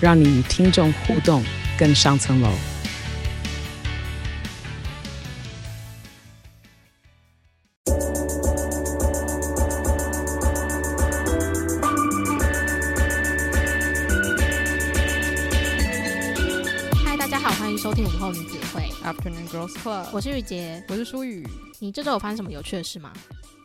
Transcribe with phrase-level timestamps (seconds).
[0.00, 1.42] 让你与听众互动
[1.76, 2.48] 更上层楼。
[17.04, 21.44] 嗨，大家好，欢迎收听午后女子会 Afternoon Girls Club，我是玉洁，我是舒雨。
[21.80, 23.12] 你这周有发生什么有趣的事吗？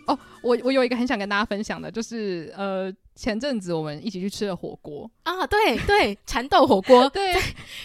[0.08, 2.92] 哦，我我有一个很想跟大家分享的，就是呃。
[3.16, 7.34] 前阵子我们一起去吃了火锅啊，对对，蚕豆火锅， 对，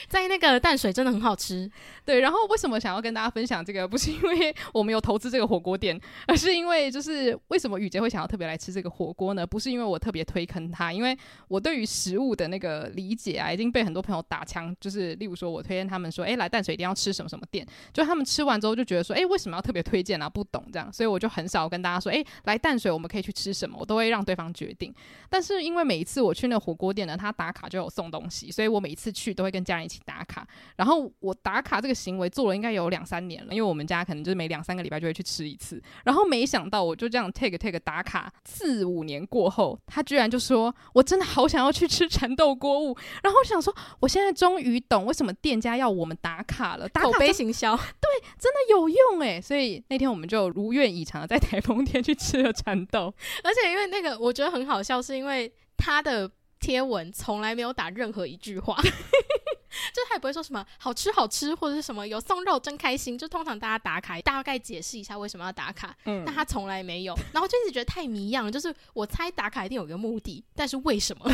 [0.08, 1.70] 在那个淡水真的很好吃，
[2.04, 2.20] 对。
[2.20, 3.86] 然后为什么想要跟大家分享这个？
[3.86, 9.46] 不是因为我们有投资这个火锅店，而是因为就是为什么雨杰会想要特别来吃这个火锅呢？
[9.46, 14.74] 不是因为我特别推坑他，因为我对于食物的那个理解啊，已经被很多朋友打枪。
[14.80, 20.28] 就是例如说我推荐他们说，哎，来淡水一定要吃什么什么店，就他们吃完之后就觉得说，哎，为什么要特别推荐啊？
[20.28, 24.92] 不懂这样，所以我就很少跟大家说，哎，来淡水我们可以去吃什么，我都会让对方决定。
[25.28, 30.47] 但是因为每一次我去那火锅店呢，他打卡就有送东西，所以我每一次去都会跟家人一起打卡。
[30.77, 35.83] 然后我打卡这个行为做了应该有两三年了，因为我们家可能就是每两三个礼拜就会去吃一次。
[36.05, 42.97] 然后没想到我就这样 take take 打卡四五年过后，他居然就说我真的好想要去吃蚕豆锅物。
[43.22, 49.41] 然后我想说，我现在终于懂为什么店家要我们打卡了，打卡口碑行销，对，真的有用诶。
[49.41, 53.12] 所以那天我们就如愿以偿的在台风天去吃了蚕豆，
[53.44, 55.52] 而且因为那个我觉得很好笑，是因为。
[55.80, 56.28] 他的
[56.58, 71.32] 贴文从来没有打任何一句话， 就他也不会说什么好吃好吃或者是什么有送肉真开心，就通常大家打卡大概解释一下为什么要打卡，嗯，但他从来没有，然后就一直觉得太谜样了，就是我猜打卡一定有一个目的，但是为什么？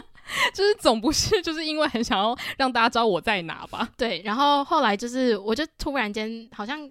[0.52, 3.88] 就是总不是就是因为很想要让大家知道我在哪吧？
[3.96, 6.86] 对，然后后来就是我就突然间好像。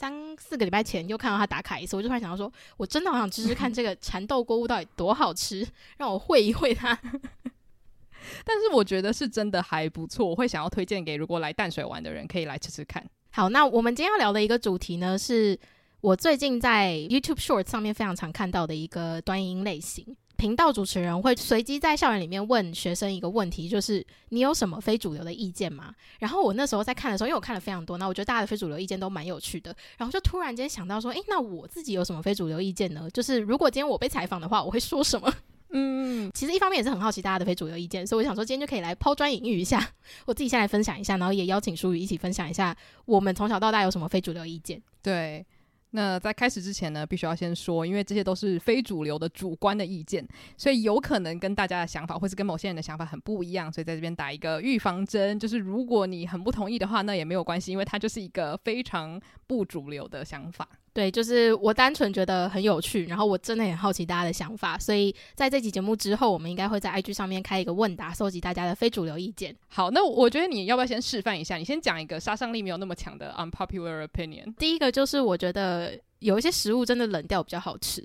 [0.00, 5.68] 三四个礼拜前又看到他打卡一次，我就突然想到说，我真的好想吃吃看 这个蚕豆锅物到底多好吃，
[5.98, 6.98] 让我会一会它。
[8.42, 13.04] 但是我觉得是真的还不错，我会想要推荐给如果来淡水玩的人可以来吃吃看。
[13.32, 15.58] 好，那我们今天要聊的一个主题呢，是
[16.00, 20.16] 我最近在 YouTube Short 上面非常常看到的一个短影音类型。
[20.40, 25.94] 频道主持人会随机在校园里面问学生一个问题，就是你有什么非主流的意见吗？
[26.18, 33.06] 然后我那时候在看的时候，因为我看了非常多，那我觉得大家的非主流意见都蛮有趣的，然后就突然间想到说，诶，那我自己有什么非主流意见呢？
[33.10, 35.30] 就是如果今天我被采访的话，我会说什么？
[35.72, 39.86] 嗯，其实一方面也是很好奇大家的非主流意见，所以我想说今天就可以来抛砖引玉一下，
[40.24, 42.74] 我自己先来分享一下，然后也邀请舒宇一起分享一下
[43.04, 44.80] 我们从小到大有什么非主流意见。
[45.02, 45.44] 对。
[45.92, 60.68] 那在开始之前呢，必须要先说，因为这些都是非主流的主观的意见，所以有可能跟大家的想法，或是跟某些人的想法很不一样，所以在这边打一个预防针，就是如果你很不同意的话，那也没有关系，因为它就是一个非常不主流的想法。
[60.92, 69.54] 对，就是我单纯觉得很有趣，然后我真的很好奇大家的想法，所以在这集节目之后，我们应该会在 IG 上面开一个问答，收集大家的非主流意见。
[69.68, 71.56] 好，那我觉得你要不要先示范一下？
[71.56, 74.52] 你先讲一个杀伤力没有那么强的 unpopular opinion。
[74.56, 78.02] 第一个就是我觉得有一些食物真的冷掉比较好吃，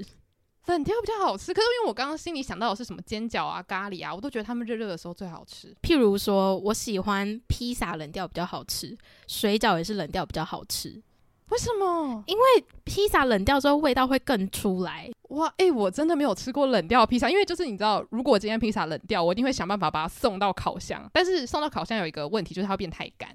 [0.67, 1.51] 冷掉比较好吃。
[1.51, 5.75] 可是因为我刚刚心里想到的是什么煎饺啊、咖喱啊，我都觉得他们热热的时候最好吃。
[5.81, 8.95] 譬如说我喜欢披萨冷掉比较好吃，
[9.27, 11.01] 水饺也是冷掉比较好吃。
[11.49, 12.23] 为什么？
[12.25, 12.43] 因为
[12.83, 15.09] 披萨冷掉之后味道会更出来。
[15.29, 21.07] 哇，诶、欸，我真的没有吃过冷掉的披萨，因为就是你知道，如果今天披萨冷掉，我一定会想办法把它送到烤箱。
[21.13, 23.29] 但是送到烤箱有一个问题，就是它会变太干。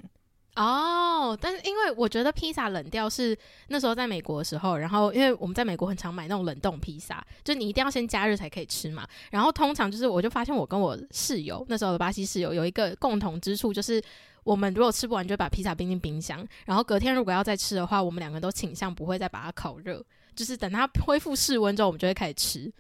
[0.57, 3.37] 哦，但是因为我觉得披萨冷掉是
[3.69, 9.07] 那时候在美国的时候，然后因为我们在美国很常买那种冷冻披萨，就你一定要先加热才可以吃嘛。
[9.31, 14.03] 然后通常就是我就发现我跟我室友那时候的巴西室友有一个共同之处，就是。
[14.51, 20.05] 我们如果吃不完，就会把披萨冰进冰箱，然后隔天如果要再吃的话，我们两个都倾向不会再把它烤热，
[20.35, 22.73] 就是等它恢复室温之后，我们就会开始吃。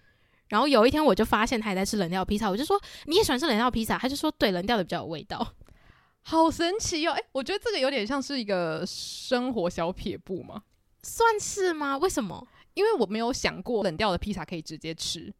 [0.49, 3.97] 然后有一天我就发现他还在吃冷掉披萨，我就说你也喜欢吃冷掉披萨？
[3.97, 5.55] 他就说对，冷掉的比较有味道，
[6.23, 7.13] 好神奇哦！
[7.13, 10.61] 诶，我觉得这个有点像是一个生活小撇步嘛，
[11.05, 11.97] 算是吗？
[11.99, 12.45] 为什么？
[12.75, 15.33] 因为我没有想过冷掉的披萨可以直接吃。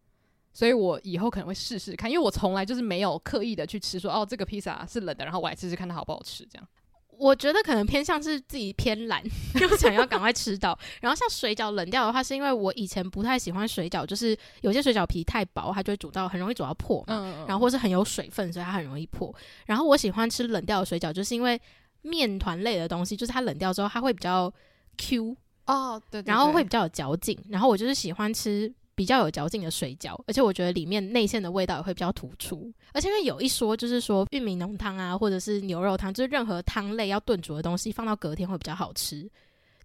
[0.53, 6.69] 所以我以后可能会试试看，因为我从来就是没有刻意的去吃说，说哦，这个披萨是冷的，然后我来吃吃看它好不好吃这样。
[7.17, 9.23] 我觉得可能偏向是自己偏懒，
[9.55, 10.77] 就想要赶快吃到。
[11.03, 17.05] 然后像水饺冷掉的话，是因为我以前不太喜欢水饺，就是有些水饺皮太薄，它就会煮到很容易煮到破嘛。
[17.09, 17.47] 嗯嗯。
[17.47, 19.35] 然后或是很有水分，所以它很容易破。
[19.67, 21.61] 然后我喜欢吃冷掉的水饺，就是因为
[22.01, 24.51] 面团类的东西，就是它冷掉之后，它会比较
[24.97, 25.37] Q
[25.67, 27.39] 哦，对，对，对，然后会比较有嚼劲。
[27.51, 28.73] 然后我就是喜欢吃。
[29.01, 32.71] 比较有嚼劲的水饺，而且我觉得里面内馅的味道也会比较突出。
[32.93, 39.27] 而且因为有一说，就是说玉米浓汤啊，或者是牛肉汤，就是任何汤类要炖煮的东西，放到隔天会比较好吃，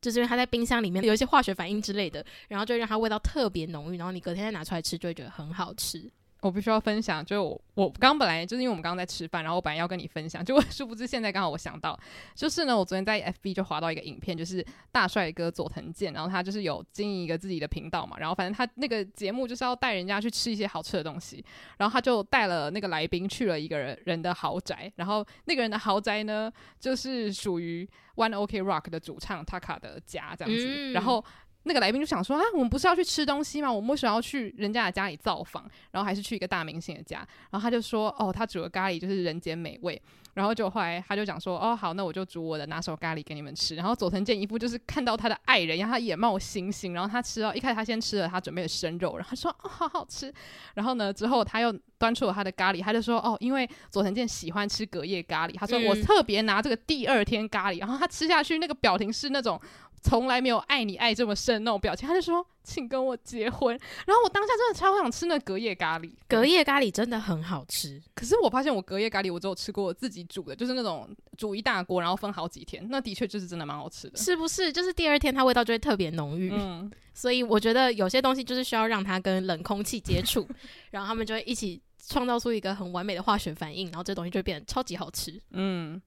[0.01, 6.11] 就是因为它在冰箱里面有一些化学反应之类的，然后就让它味道特别浓郁，然后你隔天再拿出来吃，就会觉得很好吃。
[6.45, 11.99] 我必须要分享，就我我刚刚本来就是因为我们刚刚在吃饭，然后我本来要跟你分享， 就殊不知现在刚好我想到，
[12.35, 21.43] 就是呢，我昨天在 FB 就划到一个影片，就是大帅哥佐藤健，然后他就是有经营一个自己的频道嘛，然后反正他那个节目就是要带人家去吃一些好吃的东西，
[21.79, 31.25] 然后他就带了那个来宾去了一个人人的豪宅，然后那个人的豪宅呢，就是属于 One OK Rock 的主唱 Taka 的家这样子，嗯、然后。
[31.65, 33.71] 那个来宾就想说啊，我们不是要去吃东西吗？
[33.71, 35.69] 我们为什么要去人家的家里造访？
[35.91, 37.17] 然后还是去一个大明星的家？
[37.49, 40.01] 然后他就说，哦，他煮的咖喱就是人间美味。
[40.35, 43.73] 然后就后来他就讲说，哦，好，那我就煮我的拿手咖喱给你们吃。
[43.73, 46.93] 然后佐藤健一副就是看到他的爱人，然后他眼冒星星。
[46.93, 50.31] 然后他吃到一开始他先吃了他准备的生肉，然后他说，哦，好好吃。
[50.73, 57.79] 然后呢，之后他又端出了他的咖喱，他就说，哦，因为佐藤健喜欢吃隔夜咖喱，他说我特别拿这个第二天咖喱。
[57.79, 59.57] 然后他吃下去那个表情是那种。
[60.05, 63.75] 从来没有爱你爱这么深那种表情，他就说，请跟我结婚。
[64.05, 67.99] 然后我当下真的超想吃那隔夜咖喱，隔夜咖喱真的很好吃。
[68.13, 71.09] 可是我发现我隔夜咖喱我只有吃过我自己煮的，就是那种
[71.39, 74.71] 煮一大锅然后分好几天，那的确就是真的蛮好吃的，是不是？
[74.71, 76.51] 就是第二天它味道就会特别浓郁。
[76.53, 80.47] 嗯，所以我觉得有些东西就是需要让它跟冷空气接触，
[80.91, 85.41] 然后他们就会一起创造出一个很完美的化学反应，然后这东西就会变得超级好吃。
[85.49, 85.99] 嗯。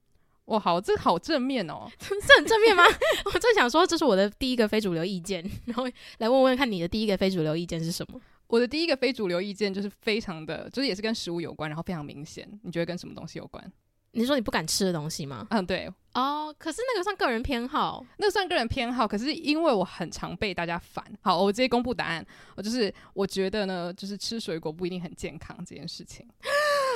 [0.48, 2.82] 哇，好，这好正面哦， 这很正面吗？
[3.32, 5.86] 我正想说，这是我的第一个非主流意见，然后
[6.18, 8.20] 来问问看你的第一个非主流意见是什么？
[8.46, 12.48] 我的第一个非主流意见就是非常的，就是也是跟食物有关，然后非常明显。
[12.62, 13.72] 你觉得跟什么东西有关？
[14.12, 15.46] 你说你不敢吃的东西吗？
[15.50, 15.90] 嗯，对。
[16.14, 19.06] 哦，可是那个算个人偏好，那个算个人偏好。
[19.06, 22.26] 可是因为我很常被大家烦，好，我直接公布答案。
[22.56, 26.26] 我就是我觉得呢，就是吃水果不一定很健康这件事情，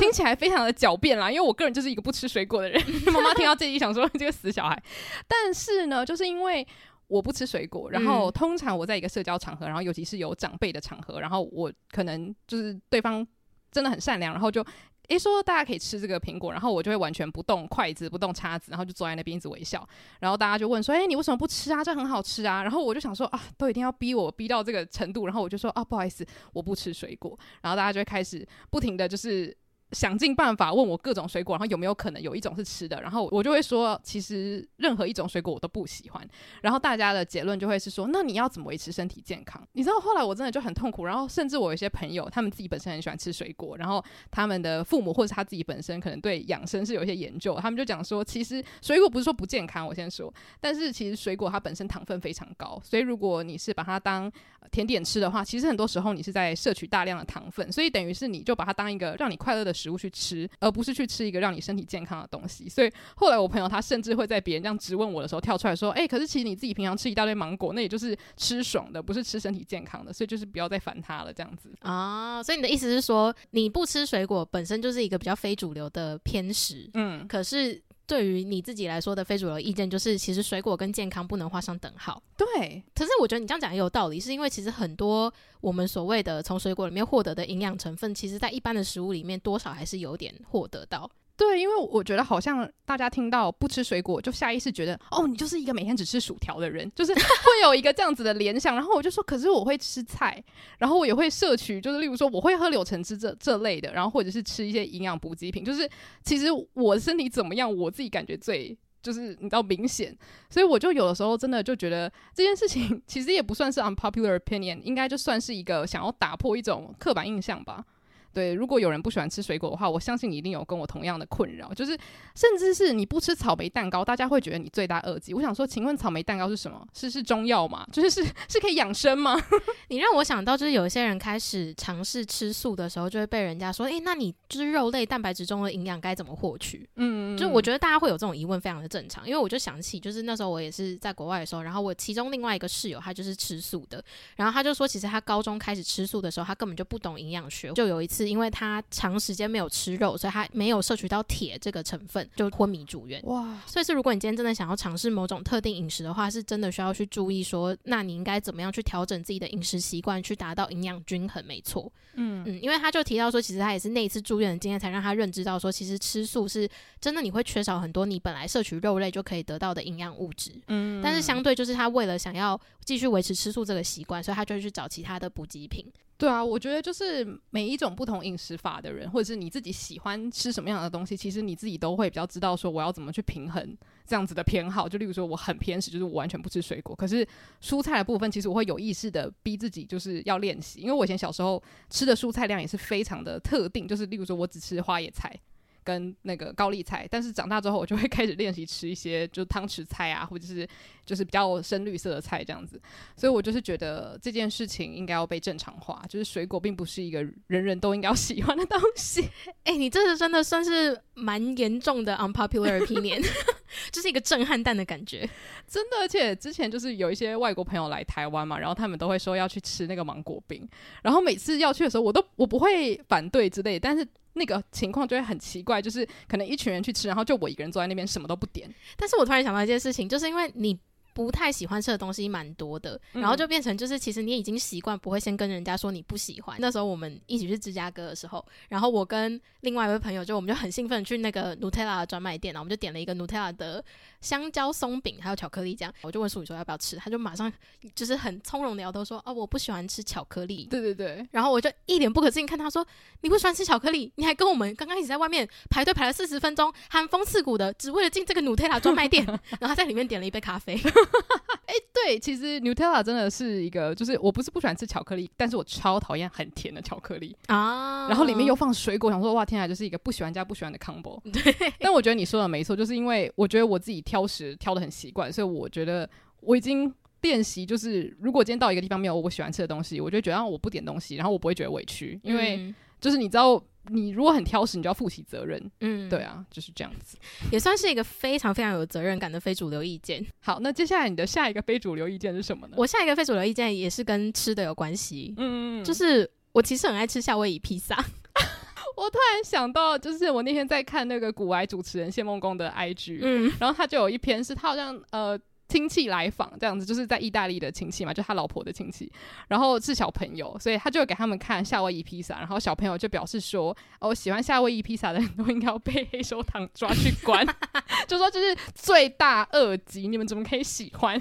[0.00, 1.30] 听起来非常的狡辩啦。
[1.30, 2.82] 因为我个人就是一个不吃水果的人，
[3.12, 4.82] 妈妈听到这一想说 这个死小孩。
[5.28, 6.66] 但是呢，就是因为
[7.06, 13.24] 我不吃水果，然后通常我在一个社交场合，然后尤其是有长辈的场合，然后我可能就是对方
[13.70, 14.64] 真的很善良，然后就。
[15.08, 19.86] 诶，说大家可以吃这个苹果，然后我就会完全不动筷子、不动叉子，然后就坐在那边一直微笑。
[20.20, 21.84] 然后大家就问说：“诶，你为什么不吃啊？
[21.84, 29.56] 这很好吃啊！”然后我就想说：“啊，都一定要逼我逼到这个程度。”然后我就说：“啊，不好意思，我不吃水果。”然后大家就会开始不停的就是。
[29.92, 36.26] 想尽办法问我各种水果，然后有没有可能有一种是吃的，然后我就会说，其实任何一种水果我都不喜欢。
[36.62, 39.66] 然后大家的结论就会是说，那你要怎么维持身体健康？
[39.72, 54.30] 你知道后来我真的就很痛苦，然后甚至我有一些朋友，他们自己本身很喜欢吃水果，然后他们的父母或者他自己本身可能对养生是有一些研究，他们就讲说，其实水果不是说不健康，我先说，但是其实水果它本身糖分非常高，所以如果你是把它当
[54.70, 62.68] 甜点吃的话，其实很多时候你是在摄取大量的糖分，所以等于是你就把它当一个让你快乐的食物去吃，而不是去吃一个让你身体健康的东西。
[62.68, 70.12] 所以后来我朋友他甚至会在别人这样质问我的时候跳出来说：“哎、欸，可是其实你自己平常吃一大堆芒果，那也就是吃爽的，不是吃身体健康的。
[70.12, 72.42] 所以就是不要再烦他了，这样子啊。
[72.42, 77.82] 所以你的意思是说，你不吃水果本身就是一个比较非主流的偏食，嗯，可是。
[78.06, 82.22] 对于你自己来说的非主流意见，就是其实水果跟健康不能画上等号。
[82.36, 91.10] 对，可是我觉得你这样讲也有道理，是因为其实很多我们所谓的从水果里面获得的营养成分，其实在一般的食物里面多少还是有点获得到。
[91.44, 97.20] 对，因为我觉得好像大家听到不吃水果，就下意识觉得哦，你就是一个每天只吃薯条的人，就是会
[97.64, 98.76] 有一个这样子的联想。
[98.76, 100.40] 然后我就说，可是我会吃菜，
[100.78, 105.64] 然后我也会摄取，就是例如说我会喝柳橙汁这这类的，然后或者是吃一些营养补给品。
[105.64, 105.90] 就是
[106.22, 110.16] 其实我的身体怎么样，我自己感觉最就是你知道明显，
[110.48, 117.84] 所以我就有的时候真的就觉得这件事情 其实也不算是 unpopular opinion，应该就算是一个想要打破一种刻板印象吧。
[118.32, 121.96] 对，如果有人不喜欢吃水果的话，我相信你一定有跟我同样的困扰，就是
[122.34, 125.34] 甚至是你不吃草莓蛋糕，大家会觉得你罪大恶极。
[125.34, 126.86] 我想说，请问草莓蛋糕是什么？
[126.94, 127.86] 是是中药吗？
[127.92, 129.36] 就是是是可以养生吗？
[129.88, 136.88] 你让我想到，就是有一些人开始尝试吃素的时候，就会被人家说，诶，那你就是肉类蛋白质中的营养该怎么获取？
[136.96, 139.26] 嗯，就我觉得大家会有这种疑问，非常的正常。
[139.26, 144.02] 因为我就想起，就是那时候我也是在国外的时候，然后我其中另外一个室友，他就是吃素的，
[144.36, 148.21] 然后他就说，其实他高中开始吃素的时候，他根本就不懂营养学，就有一次。
[148.22, 153.20] 是因为他长时间没有吃肉，所以他没有摄取到铁这个成分，就昏迷住院。
[153.24, 153.60] 哇！
[153.66, 161.44] 所以是如果你今天真的想要尝试某种特定饮食的话，是真的需要去注意说，那你应该怎么样去调整自己的饮食习惯，去达到营养均衡。
[161.44, 166.68] 没错，嗯嗯，因为他就提到说，其实他也是那一次住院的经验，才让他认知到说，其实吃素是
[167.00, 170.52] 真的，你会缺少很多你本来摄取肉类就可以得到的营养物质。
[170.68, 175.86] 嗯，但是相对就是他为了想要继续维持吃素这个习惯，所以他就会去找其他的补给品。
[176.18, 184.88] 对啊，我觉得就是每一种不同饮食法的人，或者是你自己喜欢吃什么样的东西，其实你自己都会比较知道说我要怎么去平衡这样子的偏好。
[184.88, 187.26] 就例如说我很偏食，就是我完全不吃水果，可是
[187.60, 191.60] 蔬菜的部分，其实我会有意识的逼自己就是要练习，因为我以前小时候
[191.90, 195.36] 吃的蔬菜量也是非常的特定，就是例如说我只吃花野菜。
[195.84, 200.66] 跟那个高丽菜，但是长大之后我就会开始练习吃一些就汤匙菜啊，或者是
[201.04, 202.80] 就是比较深绿色的菜这样子。
[203.16, 209.28] 所以我就是觉得这件事情应该要被正常化，就是水果并不是一个人人都应该要喜欢的东西。
[209.64, 213.24] 哎、欸，你这是真的算是蛮严重的 unpopular opinion，
[213.90, 215.28] 就是一个震撼弹的感觉，
[215.66, 215.98] 真的。
[216.00, 220.68] 而且之前就是有一些外国朋友来台湾嘛，然后他们都会说要去吃那个芒果冰，
[221.02, 224.06] 然后每次要去的时候，我都我不会反对之类，但是。
[224.34, 228.72] 那个情况就会很奇怪，就是可能一群人去吃，然后就我一个人坐在那边什么都不点。
[228.96, 230.78] 但是我突然想到一件事情，就是因为你。
[231.12, 236.56] 不太喜欢吃的东西蛮多的，然后就变成就是其实你已经习惯不会先跟人家说你不喜欢。
[236.58, 243.84] 那时候我们一起去芝加哥的时候，然后我跟另外一位朋友就我们就很兴奋去那个 Nutella 的专卖店，然后我们就点了一个 Nutella 的
[244.20, 245.92] 香蕉松饼，还有巧克力这样。
[246.02, 247.52] 我就问淑女说要不要吃，他就马上
[247.94, 250.66] 就是很从容的摇头说哦，我不喜欢吃巧克力。
[250.70, 252.86] 对对对，然后我就一脸不可置信看他说，
[253.20, 259.24] 你不喜欢吃巧克力，你还跟我们刚刚一起在外面排队排了四十分钟，寒风刺骨的，只为了进这个 Nutella 专卖店，
[259.60, 260.78] 然后他在里面点了一杯咖啡。
[261.66, 268.08] 哎，对，其实 Nutella 真的是一个，就是我不是不喜欢吃巧克力，但是我超讨厌很甜的巧克力啊。
[268.08, 271.20] 然后里面又放水果，想说哇，天啊，就是一个不喜欢加不喜欢的 combo。
[271.32, 276.08] 对，但我觉得你说的没错，就是因为我觉得我自己挑食挑的很习惯，所以我觉得
[276.40, 276.92] 我已经
[277.22, 283.62] 练习，就是如果今天到一个地方没有我喜欢吃的东西，我就觉得我不点东西，然后我不会觉得委屈，因为就是你知道。
[283.90, 285.60] 你如果很挑食，你就要负起责任。
[285.80, 287.18] 嗯，对啊，就是这样子，
[287.50, 290.24] 也算是一个非常非常有责任感的非主流意见。
[290.38, 292.76] 好，那接下来你的下一个非主流意见是什么呢？
[292.78, 295.34] 我下一个非主流意见也是跟吃的有关系。
[295.36, 297.96] 嗯，就是我其实很爱吃夏威夷披萨。
[298.96, 305.36] 我突然想到，就是我那天在看那个股癌主持人谢梦工的 IG，嗯，然后他就有一篇是他好像呃。
[305.72, 309.10] 亲戚来访这样子，就是在意大利的亲戚嘛，就他老婆的亲戚，
[309.48, 317.46] 然后是小朋友，所以他就给他们看夏威夷披萨，然后小朋友就表示说：“哦，喜欢夏威夷披萨的人都应该要被黑手党抓去关，
[318.06, 321.18] 就说这是罪大恶极，你们怎么可以喜欢？”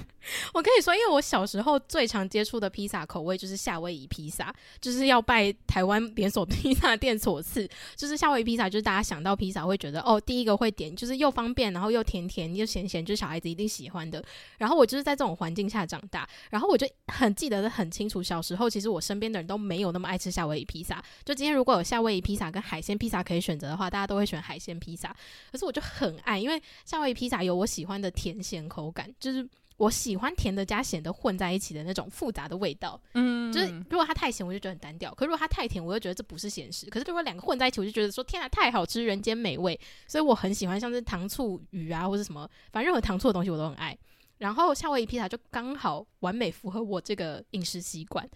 [0.54, 14.24] 我跟你说，因为我小时候最常接触的披萨口味就是夏威夷披萨，就是要拜台湾连锁披萨店所赐，就是夏威夷披萨，就是大家想到披萨会觉得哦，第一个会点就是又方便，然后又甜甜又咸咸，就是小孩子一定喜欢的。
[14.58, 18.22] 然后我就是在这种环境下长大，然后我就很记得的很清楚。
[18.22, 21.04] 小时候其实我身边的人都没有那么爱吃夏威夷披萨。
[21.26, 25.16] 就今天如果有夏威夷披萨跟海鲜披萨可以选择的话，大家都会选海鲜披萨。
[25.52, 33.02] 可是我就很爱，因为夏威夷披萨有我喜欢的甜咸口感，就是我喜欢甜的加咸的混在一起的那种复杂的味道。
[33.16, 36.86] 嗯，就是如果它太咸，我就觉得很单调；可如果它太甜，我就觉得这不是咸食。
[36.88, 39.80] 可是如果两个混在一起，我就觉得说天啊，太好吃，人间美味。
[40.08, 43.98] 所以我很喜欢像是糖醋鱼啊，或者什么，反正任何糖醋的东西我都很爱。
[44.42, 48.28] 然后夏威夷披萨就刚好完美符合我这个饮食习惯，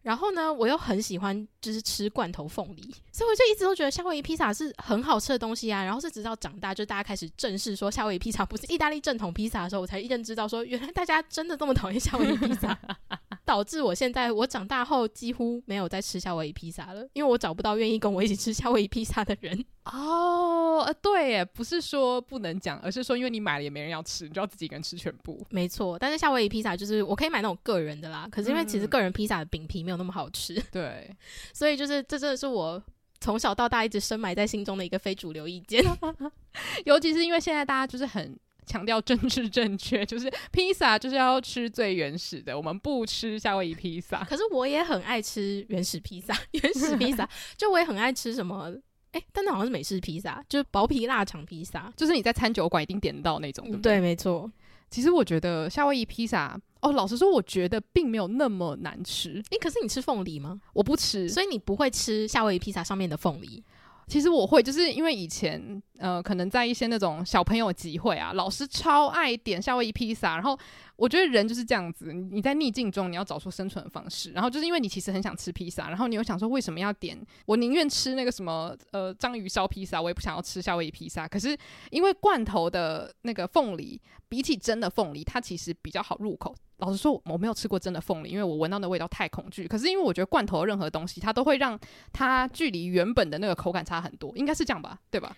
[0.00, 2.80] 然后呢，我又很喜欢就是吃罐头凤梨，
[3.12, 5.84] 所以我就一直都觉得夏威夷披萨是很好吃的东西啊。
[5.84, 12.78] 然后是直到长大，就大家开始正视说夏威夷披萨不是意大利正统披萨的时候，我才认知到说原来大家真的这么讨厌夏威夷披萨，
[13.44, 19.64] 导致我现在我长大后几乎没有再吃夏威夷披萨了，因为我找不到愿意跟我一起吃夏威夷披萨的人。
[19.84, 25.44] 哦，呃，对耶，不是说不能讲，而是说因为你买了也没人要吃，你就要自己一个人吃全部。
[25.50, 31.16] 没错，但是夏威夷披萨就是我可以买那种个人的啦，可是因为其实个人披萨的饼皮没有那么好吃，对、嗯，
[31.52, 32.80] 所以就是这真的是我
[33.20, 35.82] 从小到大一直深埋在心中的一个非主流意见，
[36.84, 38.38] 尤其是因为现在大家就是很
[38.70, 44.22] 强调政治正确， 就是披萨就是要吃最原始的，我们不吃夏威夷披萨。
[44.22, 48.72] 可是我也很爱吃原始披萨， 原始披萨 就我也很爱吃什么。
[49.10, 53.94] 哎、欸，但那好像是美式披萨，就是薄皮腊肠披萨，就是你在餐酒馆一定点到那种，对不对？
[53.94, 54.48] 对，没错。
[54.88, 59.40] 其实我觉得夏威夷披萨，哦，老实说，我觉得并没有那么难吃。
[59.50, 60.60] 哎、欸，可是你吃凤梨吗？
[60.72, 63.62] 我不吃，所以你不会吃夏威夷披萨上面的凤梨。
[64.10, 70.58] 其实我会，就是因为以前呃，可能在一些那种小朋友集会啊，老师超爱点夏威夷披萨，然后
[70.96, 77.16] 我觉得人就是这样子，你在逆境中你要找出生存的方式，然后就是因为你其实很想吃披萨，然后你又想说为什么要点？
[77.46, 81.28] 我宁愿吃那个什么呃章鱼烧披萨，我也不想要吃夏威夷披萨。
[81.28, 81.56] 可是
[81.90, 86.52] 因为罐头的那个凤梨比起真的凤梨，它其实比较好入口。
[86.80, 89.68] 老实说，我没有吃过真的凤梨，因为我闻到那味道太恐惧。
[89.68, 91.78] 可是因为我觉得罐头任何东西，它都会让
[92.12, 94.98] 它距离原本的那个口感差很多，应该是这样吧？
[95.10, 95.36] 对吧？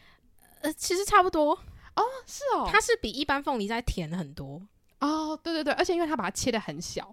[0.62, 1.52] 呃，其实差不多
[1.96, 4.62] 哦，是哦，它是比一般凤梨再甜很多
[5.00, 5.38] 哦。
[5.42, 7.12] 对对对，而且因为它把它切的很小，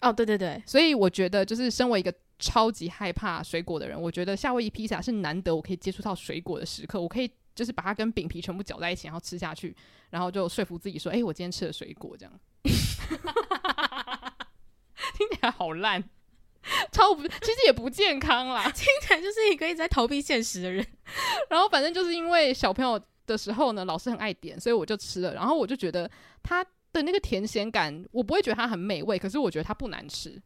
[0.00, 9.76] 哦，对对对，所以我觉得就是身为一个超级害怕水果的人，我觉得夏威夷披萨是难得我可以接触到水果的时刻，我可以就是把它跟饼皮全部搅在一起，然后吃下去，
[10.10, 12.32] 然后就说服自己说，哎，我今天吃了水果这样。
[15.16, 16.02] 听起来好烂，
[16.90, 18.64] 超不，其实也不健康啦。
[18.70, 20.86] 听起来就是一个一直在逃避现实的人。
[21.50, 25.34] 然后反正就是因为小朋友的时候呢，老师很爱点，所以我就吃了。
[25.34, 26.10] 然后我就觉得
[26.42, 30.40] 它的那个甜咸感，我不会觉得它很美味，可是我觉得它不难吃。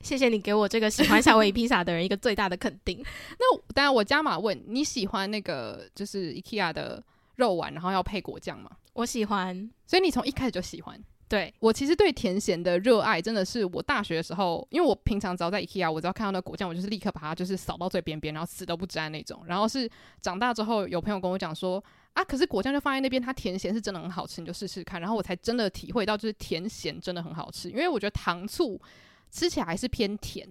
[0.00, 3.04] 谢谢你给我这个喜欢夏威夷披萨的人一个最大的肯定。
[3.38, 7.02] 那当然，我加码问你喜欢那个就是 IKEA 的
[7.34, 8.70] 肉丸，然后要配果酱吗？
[8.92, 11.02] 我喜欢，所以你从一开始就喜欢。
[11.28, 19.42] 对，我其实对甜咸的热爱真的是我大学的时候，因为我平常只要在 IKEA，我只要看到那果酱，我就是立刻把它就是扫到最边边，然后死都不沾那种。
[19.46, 19.86] 然后是
[20.22, 24.98] 长大之后，有朋友跟我讲说啊，可是果酱就放在那边，它甜咸是真的很好吃，你就试试看。
[24.98, 27.68] 然后我才真的体会到，就是甜咸真的很好吃。
[27.70, 28.80] 因为我觉得糖醋
[29.30, 30.48] 吃起来还是偏甜，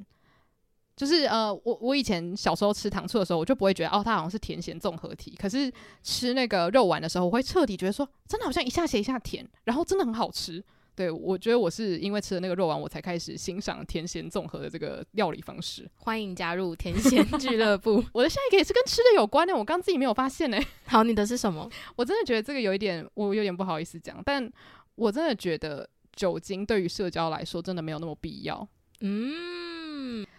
[0.97, 5.35] 就是呃，我我以前小时候吃糖醋的时候，我就不会觉得哦，它好像是甜咸综合体。
[5.39, 10.61] 可是吃那个肉丸的时候，我会彻底觉得说，真的好像一下咸一下甜，然后真的很好吃。
[10.95, 15.87] 对，我觉得我是因为吃了那个肉丸，我才开始欣赏甜咸综合的这个料理方式。
[15.97, 18.03] 欢迎加入甜咸俱乐部。
[18.11, 20.57] 我的下一个也是跟吃的有关的，我刚自己没有发现呢。
[20.87, 21.69] 好，你的是什么？
[21.95, 24.51] 我真的觉得这个有一点，我有点不好意思讲，但
[24.95, 28.67] 我真的觉得酒精对于社交来说真的没有那么必要。
[29.01, 29.86] 嗯。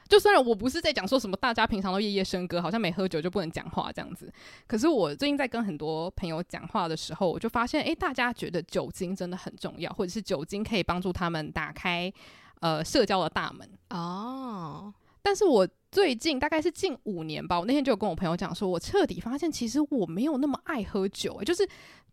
[0.08, 4.32] 就虽然我不是在讲说什么大家平常都夜夜笙歌，好像没喝酒就不能讲话这样子，
[4.66, 12.10] 可是我最近在跟很多朋友讲话的时候，我就发现，诶，大家觉得酒精真的很重要，或者是酒精可以帮助他们打开
[12.60, 14.92] 呃社交的大门哦。
[15.20, 21.68] 但是我最近大概是近五年吧，我那天就有跟我朋友讲说，我彻底发现其实我没有那么爱喝酒，诶，就是。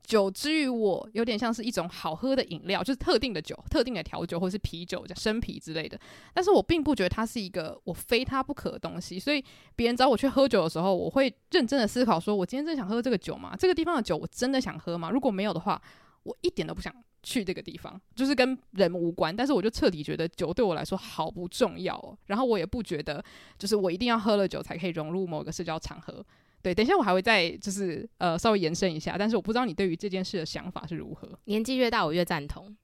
[0.08, 6.00] 酒之于我，有点像是一种好喝的饮料，就是特定的酒、特定的调酒，或是啤酒、生啤之类的。
[6.32, 9.18] 但是我并不觉得它是一个我非它不可的东西。
[9.18, 9.44] 所以
[9.76, 13.56] 别人找我去喝酒的时候，我会认真的思考：说我今天真的想喝这个酒吗？
[13.58, 15.10] 这个地方的酒我真的想喝吗？
[15.10, 15.82] 如果没有的话，
[16.22, 16.94] 我一点都不想
[17.26, 19.36] 去这个地方，就是跟人无关。
[19.36, 22.16] 但是我就彻底觉得酒对我来说好不重要哦。
[22.28, 23.22] 然后我也不觉得，
[23.58, 26.24] 就是我一定要喝了酒才可以融入某个社交场合。
[26.62, 31.28] 对，等一下我还会再就是呃稍微延伸一下，但是我不知道你对于这件事的想法是如何。
[31.46, 32.76] 年纪越大，我越赞同，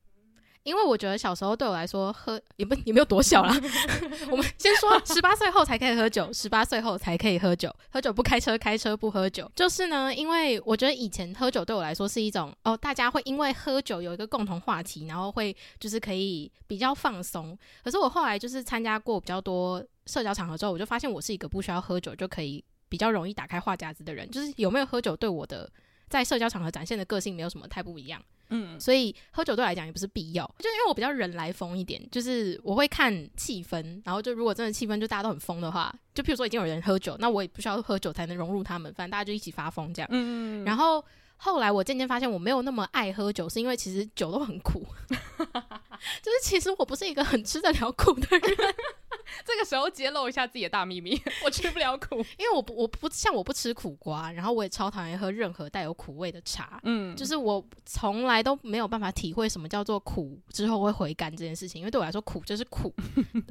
[0.63, 3.53] 因为我觉得小时候对我来说喝也不也没有多小啦。
[4.29, 9.51] 我们先说十八岁后才可以喝酒，十八岁后才可以喝酒，喝酒不开车，开车不喝酒。
[9.55, 17.57] 就是呢，因为我觉得以前喝酒对我来说是一种哦，大家会因为喝酒有一个共同话题，然后会就是可以比较放松。
[17.83, 22.63] 可是我后来就是参加过比较多社交场合之后，我就发现我是一个不需要喝酒就可以。
[22.91, 25.71] 比较容易打开话匣子的人，就是有没有喝酒对我的
[26.09, 28.21] 在社交场合展现的个性没有什么太不一样。
[28.51, 40.09] 嗯，所以喝酒对我来讲也不是必要，就因为我比较人来疯一点，就是我会看气氛，然后就如果真的气氛就大家都很疯的话，就譬如说已经有人喝酒，那我也不需要喝酒才能融入他们，反正大家就一起发疯这样。
[40.11, 40.65] 嗯嗯。
[40.65, 41.03] 然后
[41.37, 44.85] 后来我渐渐发现我没有那么爱喝酒，是因为其实酒都很苦，
[46.21, 48.41] 就是其实我不是一个很吃得了苦的人。
[49.45, 62.93] 这个时候揭露一下自己的大秘密，我吃不了苦，因为我不我不像我不吃苦瓜，然后我也超讨厌喝任何带有苦味的茶，嗯，就是我从来都没有办法体会什么叫做苦之后会回甘这件事情，因为对我来说苦就是苦，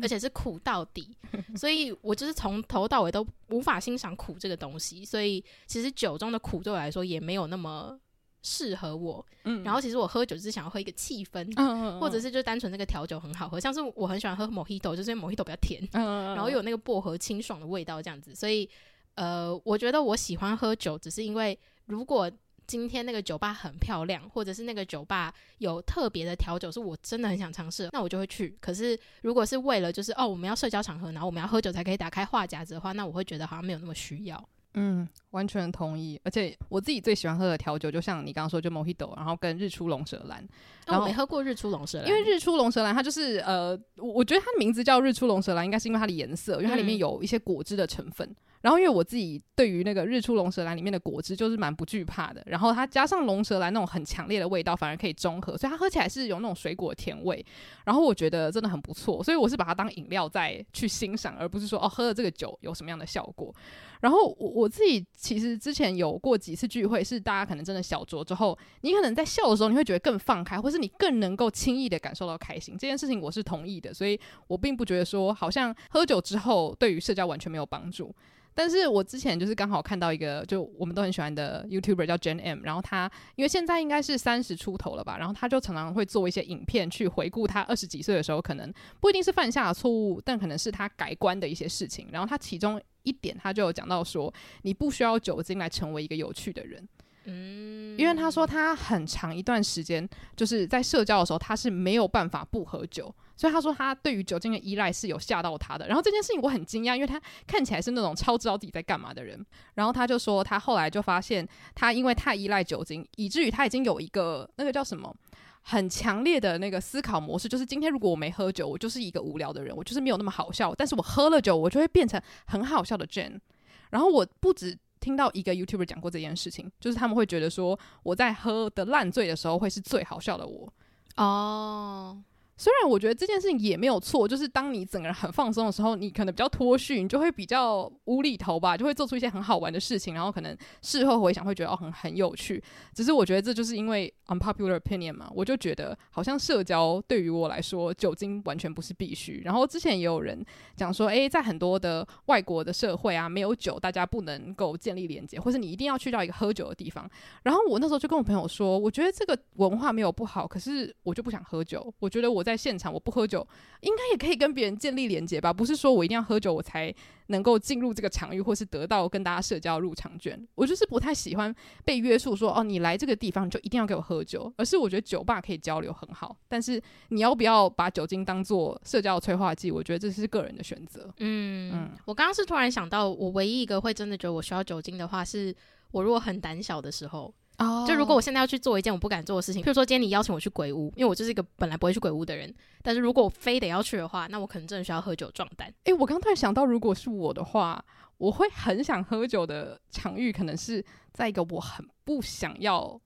[0.02, 1.16] 而且是苦到底，
[1.56, 7.98] 所以我就是从头到尾都无法欣赏苦这个东西，所以其实酒中的苦对我来说也没有那么。
[8.42, 18.68] 适合我，嗯，然后其实我喝酒就是想要喝一个气氛，嗯或者是就单纯那个调酒很好喝，像是我很喜欢喝 Mojito，就是因为 Mojito 比较甜，嗯，然后有那个薄荷清爽的味道这样子，所以
[19.14, 22.30] 呃，我觉得我喜欢喝酒，只是因为如果
[22.66, 28.56] 今天那个酒吧很漂亮，或者是那个酒吧有特别的调酒是我真的很想尝试，那我就会去。
[28.60, 34.48] 可是如果是为了就是哦我们要社交场合，然后我们要喝酒才可以打开话匣子的话，那我会觉得好像没有那么需要。
[34.74, 36.20] 嗯，完全同意。
[36.24, 40.46] 而且我自己最喜欢喝的调酒，就像你刚刚说，就 Mojito，然后跟日出龙舌兰。
[40.86, 48.28] 然后、哦、没喝过日出龙舌兰，因为日出龙舌兰它就是呃，我我觉得它的名字叫日出龙舌兰，应该是因为它的颜色，因为它里面有一些果汁的成分。
[48.28, 57.44] 嗯然后，因为我自己对于那个日出龙舌兰里面的果汁就是蛮不惧怕的，然后它加上龙舌兰那种很强烈的味道，反而可以中和，所以它喝起来是有那种水果甜味。
[57.86, 63.54] 然后我觉得真的很不错，所以我是把它当饮料再去欣赏，而不是说哦喝了这个酒有什么样的效果。
[64.00, 72.76] 然后我我自己其实之前有过几次聚会，是大家可能真的小酌之后，你可能在笑的时候，你会觉得更放开，或是你更能够轻易的感受到开心。
[72.78, 78.14] 这件事情我是同意的，所以我并不觉得说好像喝酒之后对于社交完全没有帮助。
[78.54, 92.08] 但是我之前就是刚好看到一个，就我们都很喜欢的 YouTuber 叫 Jen M，然后他因为现在应该是三十出头了吧，然后他就常常会做一些影片去回顾他二十几岁的时候，可能不一定是犯下的错误，但可能是他改观的一些事情。
[92.12, 94.32] 然后他其中一点，他就有讲到说，
[94.62, 96.86] 你不需要酒精来成为一个有趣的人。
[97.30, 103.14] 嗯，因为他说他很长一段时间就是在社交的时候，他是没有办法不喝酒。
[103.36, 109.42] 所以他说他对于酒精的依赖是有吓到他的，然后这件事情我很惊讶，因为他看起来是那种超知道自己在干嘛的人。
[109.76, 115.14] 然后他就说他后来就发现他因为太依赖酒精，以至于他已经有一个那个叫什么
[115.62, 120.74] 很强烈的那个思考模式，就是今天如果我没喝酒，我就是一个无聊的人，我就是没有那么好笑。
[120.74, 123.40] 但是我喝了酒，我就会变成很好笑的 Jane。
[123.88, 130.72] 然后我不止听到一个 YouTuber 讲过这件事情，就是他们会觉得说我在喝的烂醉的时候会是最好笑的我。
[131.16, 132.22] 哦。
[132.60, 142.62] 虽然我觉得这件事情也没有错，就是当你整个人很放松的时候，你可能比较脱序，你就会比较无厘头吧，就会做出一些很好玩的事情，然后可能事后回想会觉得哦很很有趣。
[142.92, 149.40] 只是我觉得这就是因为 unpopular opinion 嘛，我就觉得好像社交对于我来说，酒精完全不是必须。
[149.42, 150.44] 然后之前也有人
[150.76, 157.08] 讲说，诶，在很多的外国的社会啊，没有酒，大家不能够建立连接，或是你一定要去到一个喝酒的地方。
[157.44, 162.49] 然后我那时候就跟我朋友说，我觉得这个文化没有不好，可是我就不想喝酒，我觉得我在。
[162.50, 163.46] 在现场我不喝酒，
[163.80, 165.52] 应该也可以跟别人建立连接吧？
[165.52, 166.92] 不是说我一定要喝酒我才
[167.28, 170.46] 能够进入这个场域，或是得到跟大家社交入场券。
[170.54, 174.52] 我就是不太喜欢被约束说，哦，你来这个地方就一定要给我喝酒。
[174.56, 179.70] 而是我觉得酒吧可以交流很好，但是你要不要把酒精当做社交催化剂？
[179.70, 181.12] 我觉得这是个人的选择。
[181.18, 185.54] 嗯嗯，我刚刚是突然想到，我唯一一个会真的觉得我需要酒精的话，是
[185.92, 187.32] 我如果很胆小的时候。
[187.62, 187.86] Oh.
[187.86, 192.50] 就如果我现在要去做一件我不敢做的事情，譬如说今天你邀请我去鬼屋，因为我就是一个本来不会去鬼屋的人，
[192.82, 195.68] 但是如果我非得要去的话，那我可能真的需要喝酒壮胆。
[195.84, 197.84] 诶、欸，我刚突然想到，如果是我的话，
[198.16, 202.98] 我会很想喝酒的场域，可能是在一个我很不想要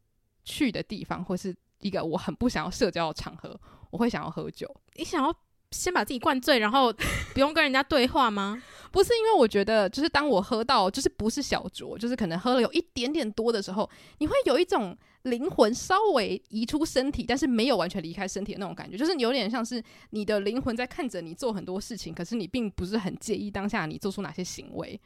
[0.45, 3.59] 去的地方，或是一个我很不想要社交的场合，
[3.91, 4.73] 我会想要喝酒。
[4.95, 5.35] 你想要？
[5.71, 6.93] 先把自己灌醉，然后
[7.33, 8.63] 不用跟人家对话吗？
[8.95, 25.01] 不是，因为我觉得，就是当我喝到，就是不是小酌，就是可能喝了有一点点多的时候，你会有一种灵魂稍微移出身体，但是没有完全离开身体的那种感觉，就是你有点像是你的灵魂在看着你做很多事情，可是你并不是很介意当下你做出哪些行为。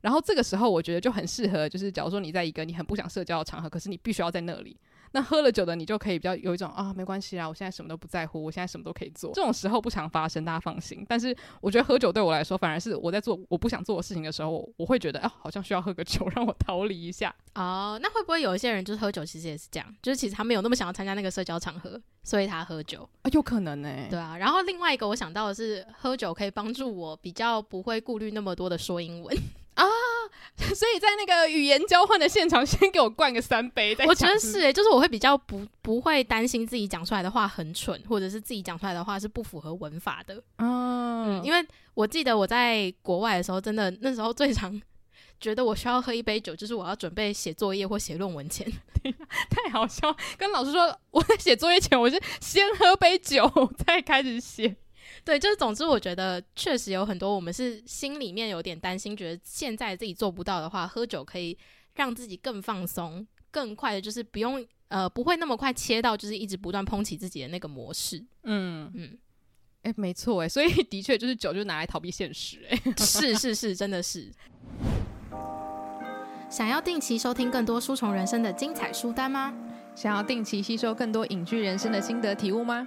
[0.00, 4.74] 然后这个时候，我觉得就很适合，就是假如说你在一个你很不想社交的场合，可是你必须要在那里。
[5.14, 9.30] 那喝了酒的你就可以比较有一种啊，没关系啊，我现在什么都不在乎，我现在什么都可以做。
[9.32, 11.06] 这种时候不常发生，大家放心。
[11.08, 17.32] 但是我觉得喝酒对我来说，反而是我在做我不想做的事情的时候，我会觉得啊，好像需要喝个酒让我逃离一下。
[17.54, 24.08] 哦，那会不会有一些人就是喝酒，其实也是这样，就是其实他没有那么想要参加那个社交场合，所以他喝酒啊，有可能呢、欸。
[24.10, 29.36] 对啊，然后另外一个我想到的是，喝酒可以帮助我比较不会顾虑那么多的说英文。
[30.44, 33.96] 啊， 所以在那个语言交换的现场，先给我灌个三杯。
[34.06, 40.42] 我觉得是诶、欸，就是我会比较不不会担心自己讲出来的话很蠢，或者是自己讲出来的话是不符合文法的。
[40.58, 44.80] 嗯，因为我记得我在国外的时候，真的那时候最常
[45.40, 48.66] 觉得我需要喝一杯酒，就是我要准备写作业或写论文前。
[49.50, 53.50] 太好笑，跟老师说我在写作业前，我是先喝杯酒
[53.86, 54.76] 再开始写。
[55.24, 61.56] 对，就是总之，我觉得确实有很多我们是心里面有点担心，觉得现在自己做不到的话，喝酒可以
[61.94, 68.22] 让自己更放松，更快的，就是不用呃，不会那么快切到，就是一直不断抨击自己的那个模式。
[68.42, 69.18] 嗯嗯，
[69.82, 74.30] 哎、欸，没错，哎，所以的确就是酒就拿来逃避现实， 哎，是是是，真的是。
[76.50, 79.54] 想要定期收听更多书虫人生的精彩书单吗？
[79.96, 82.86] 想要定期吸收更多影剧人生的心得体悟吗？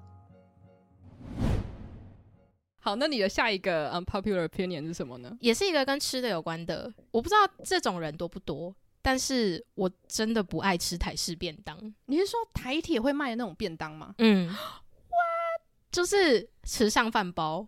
[2.83, 5.37] 好，那你的下一个 unpopular opinion 是什么呢？
[5.39, 6.91] 也是一个跟吃的有关的。
[7.11, 11.77] 我不知道这种人多不多，但是我真的不爱吃台式便当。
[12.07, 14.15] 你是说台铁会卖的那种便当吗？
[14.17, 15.61] 嗯，What?
[15.91, 17.67] 就是吃上饭包，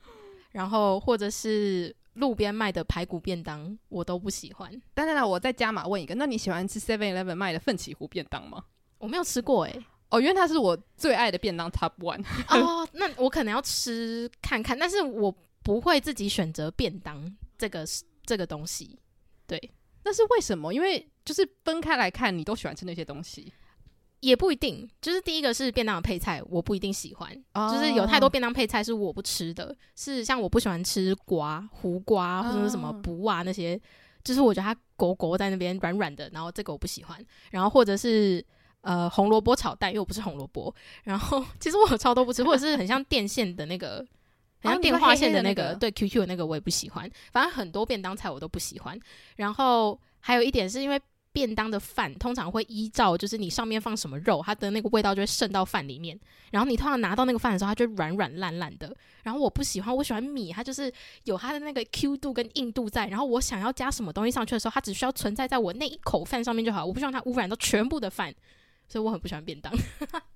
[0.51, 4.71] 然后或者是路边卖的排骨便当，我都不喜欢。
[4.95, 8.65] 等等等，我再加码问一个，那你喜欢吃 Seven Eleven 卖的奋起湖便当吗？
[8.97, 9.85] 我没有吃过诶、欸。
[10.13, 12.23] 哦，因为它是我最爱的便当 Top One。
[12.49, 17.83] 哦，那我可能要吃看看，但是我不会自己选择便当这个
[18.23, 18.99] 这个东西。
[19.47, 19.71] 对，
[20.03, 20.71] 那是为什么？
[20.71, 23.51] 因为就是分开来看，你都喜欢吃那些东西，
[24.19, 24.87] 也不一定。
[25.01, 27.43] 就是第一个是便当的配菜，我不一定喜欢。
[27.55, 33.81] 哦、就是有太多便当配菜是我不吃的，是像我不喜欢吃瓜、胡瓜或者是什么卜啊那些，
[34.23, 37.25] 就是我觉得它狗狗在那边软软的，然后这个我不喜欢。
[37.49, 38.45] 然后或者是。
[38.83, 40.73] 呃，红萝卜炒蛋，因为我不是红萝卜。
[41.05, 44.05] 然后其实我超都不吃，或者是很像电线的那个，
[44.61, 47.09] 很像电话线的那个，哦、那个对 QQ 的那个我也不喜欢。
[47.31, 48.99] 反正很多便当菜我都不喜欢。
[49.37, 50.99] 然后还有一点是因为
[51.31, 56.19] 便当的饭通常会依照就是你上面放什么肉，它的那个味道就会渗到饭里面。
[56.51, 58.93] 然后你通常拿到那个饭的时候，它就软软烂烂的。
[59.23, 60.91] 然后我不喜欢，我喜欢米，它就是
[61.23, 63.07] 有它的那个 Q 度跟硬度在。
[63.07, 68.35] 然后我想要加什么东西上去的时候，它只需要存在在我那一口饭上面就好，我不希望它污染到全部的饭。
[68.93, 69.73] 所以我很不喜欢便当。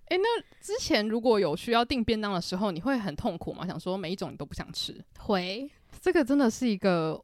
[0.06, 3.68] 哎、欸，那之前如果有需要订便当的时候，你会很痛苦吗？
[3.68, 5.00] 想说每一种你都不想吃？
[5.20, 5.70] 会，
[6.02, 7.24] 这个真的是一个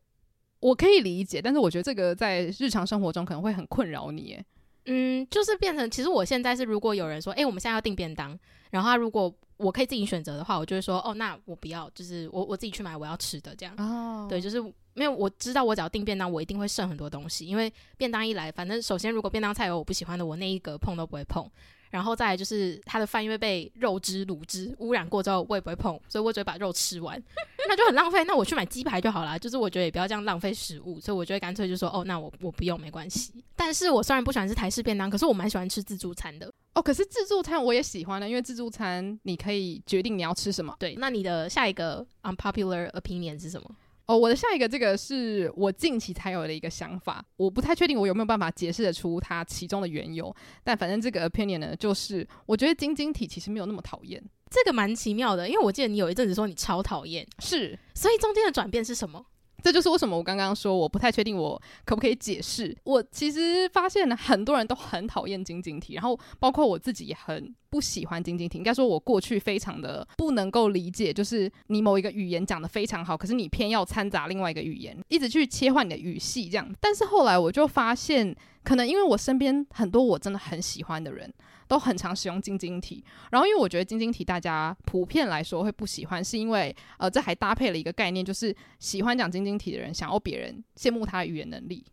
[0.59, 4.39] 我可以理解，但是我觉得这个在日常生活中可能会很困扰你。
[4.85, 8.37] 诶，嗯，就是变成其实我现在是，如果有人说，哎、欸，我们现在要订便当，
[8.69, 13.75] 然后他如果我可以自己选择的话，我就会说，哦，那我不要，就是我我自己去买我要吃的这样。
[13.77, 14.63] 哦，对，就是。
[14.95, 21.49] 因为，我知道我只要订便当，我一定会剩很多东西，因为便当一来，反正首先如果便当菜有我不喜欢的，我那一格碰都不会碰。
[21.93, 27.21] 然后再来就是他的饭因为被肉汁、卤汁污染过之后，我也不会碰，所以我只会把肉吃完，
[27.69, 28.23] 那就很浪费。
[28.23, 33.31] 那我去买鸡排就好了，就是我觉得也不要这样浪费食物，所以我就会干脆就说哦，那我我不用没关系。
[33.55, 36.81] 但是我虽然不喜欢吃台式便当，可是我蛮喜欢吃自助餐的哦。
[36.81, 40.75] 可是自助餐我也喜欢的，因为自助餐你可以决定你要吃什么。
[40.79, 43.69] 对，那你的下一个 unpopular opinion 是什么？
[44.05, 59.25] 哦，我的下一个这个是我近期才有的一个想法，我不太确定我有没有办法解释得出它其中的缘由，但反正这个 opinion 呢，就是我觉得晶晶体其实没有那么讨厌，这个蛮奇妙的，因为我记得你有一阵子说你超讨厌，是，所以中间的转变是什么？
[59.63, 62.77] 这就是为什么我刚刚说我不太确定我可不可以解释。
[62.83, 68.57] 我其实发现了很多人都很讨厌晶晶体，然后包括我自己也很不喜欢晶晶体。
[68.57, 76.69] 应该说，我过去非常的不能够理解，就是你某一个语言讲得非常好，可是你偏要掺杂另外一个语言，一直去切换你的语系这样。
[76.81, 81.33] 但是后来我就发现，可能因为我身边很多我真的很喜欢的人。
[81.73, 91.83] 都很常使用晶晶体，然后因为我觉得晶晶体大家普遍来说会不喜欢，是因为呃，这还搭配了一个概念，就是喜欢讲晶晶体的人想要别人羡慕他的语言能力。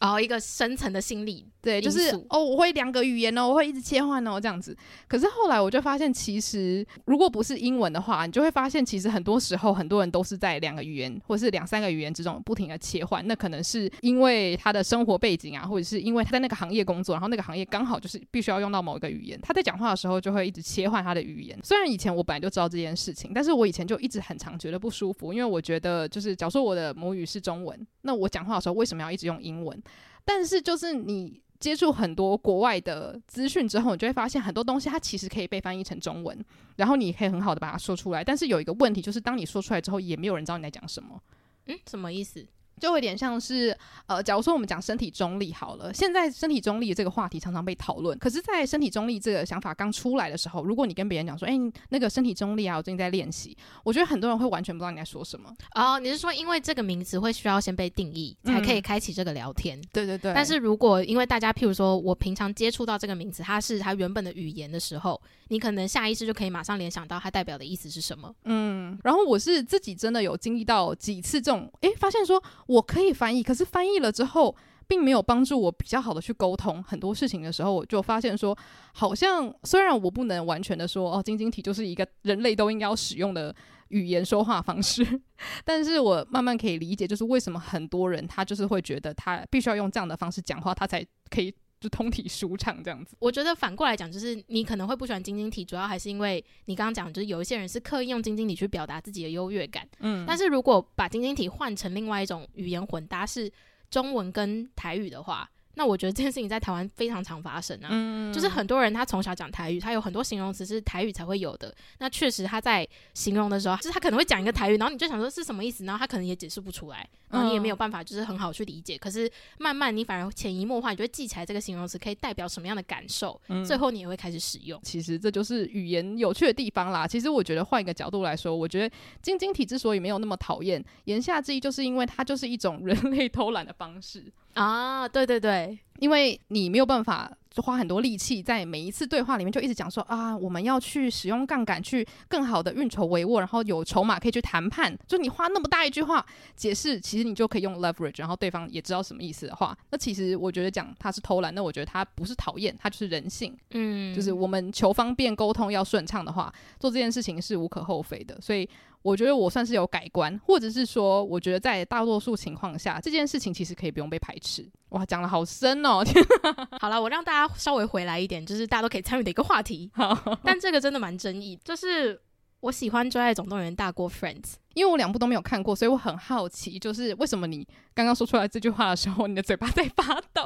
[0.00, 4.74] 然后，一个深层的心理，对，就是哦，我会两个语言哦，我会一直切换哦，这样子。
[5.06, 13.26] 可是后来我就发现，其实如果不是英文的话，你就会发现，其实很多时候很多人都是在两个语言或是两三个语言之中不停的切换。
[13.26, 21.58] 那可能是因为他的生活背景啊，或者是因为他在那个行业工作，然后那个行业刚好就是必须要用到某一个语言，他在讲话的时候就会一直切换他的语言。
[21.62, 29.78] 虽然以前我本来就知道这件事情，但是我以前就一直很常觉得不舒服，因为我觉得就是假如说我的母语是中文，那我讲话的时候为什么要一直用英文？
[30.22, 36.42] 但是，就是你接触很多国外的资讯之后，你就会发现很多东西它其实可以被翻译成中文，
[36.76, 38.24] 然后你可以很好的把它说出来。
[38.24, 41.20] 但是有一个问题，就是当你说出来之后，也没有人知道你在讲什么。
[41.66, 42.44] 嗯，什么意思？
[42.80, 48.18] 就有点像是，呃，假如说我们讲身体中立好了，现在身体中立这个话题常常被讨论。
[48.18, 55.54] 可是，在身体中立这个想法刚出来的时候，如果你跟别人讲说，哎、欸，那个身体中立啊，我最近在练习，我觉得很多人会完全不知道你在说什么。
[55.74, 59.78] 哦，你是说因为这个名词会需要先被定义，才可以开启这个聊天？
[59.78, 60.32] 嗯、对对对。
[60.34, 68.34] 但是如果因为大家，譬如说我平常接触到这个名词，它是它原本的语言的时候，你可能下意识就可以马上联想到它代表的意思是什么。
[68.44, 68.98] 嗯。
[69.04, 73.42] 然后我是自己真的有经历到几次这种，哎、欸，发现说我可以翻译。
[73.42, 74.54] 可是翻译了之后，
[74.86, 78.56] 并没有帮助我比较好的去沟通很多事情的时候，我就发现说，
[78.94, 83.54] 好像虽然我不能完全的说哦，晶晶体就是一个人类都应该要使用的
[83.88, 85.04] 语言说话方式，
[85.64, 93.16] 但是我慢慢可以理解，就是为什么很多人他就是会觉得他必须要用这样的方式讲话，他才可以就通体舒畅这样子。
[93.18, 99.88] 我觉得反过来讲，就是你可能会不喜欢晶晶体，主要还是因为你刚刚讲，就是有一些人是刻意用晶晶体去表达自己的优越感。
[99.98, 103.50] 嗯，但是如果把晶晶体换成另外一种语言混搭是。
[103.90, 111.74] 中文跟台语的话，那我觉得这件事情在台湾非常常发生啊，嗯，就是很多人他从小讲台语，他有很多形容词是台语才会有的。
[112.00, 118.96] 那确实他在形容的时候，就是他可能会讲一个台语，然后你就想说是什么意思，然后他可能也解释不出来，然后你也没有办法就是很好去理解。
[118.96, 124.78] 嗯、可是慢慢你反而潜移默化，你就会记起来这个形容词可以代表什么样的感受，嗯、最后你也会开始使用。
[124.82, 127.06] 其实这就是语言有趣的地方啦。
[127.06, 135.08] 其实我觉得换一个角度来说，我觉得晶晶体之所以没有那么讨厌，言下之意就是因为它就是一种人类偷懒的方式啊。
[135.08, 135.78] 对对对。
[135.98, 144.96] 因为你没有办法花很多力气在每一次对话里面就一直讲说啊，我们要去使用杠杆去更好的运筹帷幄，然后有筹码可以去谈判。
[145.06, 146.24] 就你花那么大一句话
[146.56, 153.54] 解释，其实你就可以用 leverage，然后对方也知道什么意思的话，那其实我觉得讲他是偷懒，那我觉得他不是讨厌，他就是人性。
[153.72, 158.40] 嗯，就是我们求方便沟通要顺畅的话，做这件事情是无可厚非的。
[158.40, 158.66] 所以。
[159.02, 164.68] 我觉得我算是有改观，或者是说，我觉得在大多数情况下，这件事情其实可以不用被排斥。
[164.90, 166.02] 哇，讲的好深哦！
[166.80, 169.90] 好了，我让大家稍微回来一点，就是大家都可以参与的一个话题。
[169.94, 172.20] 好， 但这个真的蛮争议，就是。
[172.62, 174.42] 我喜欢《追爱总动员》大过《Friends》，
[174.74, 180.42] 因为我两部都没有看过，所以我很好奇，就是为什么你刚刚说出来这句话的时候，你的嘴巴在发抖？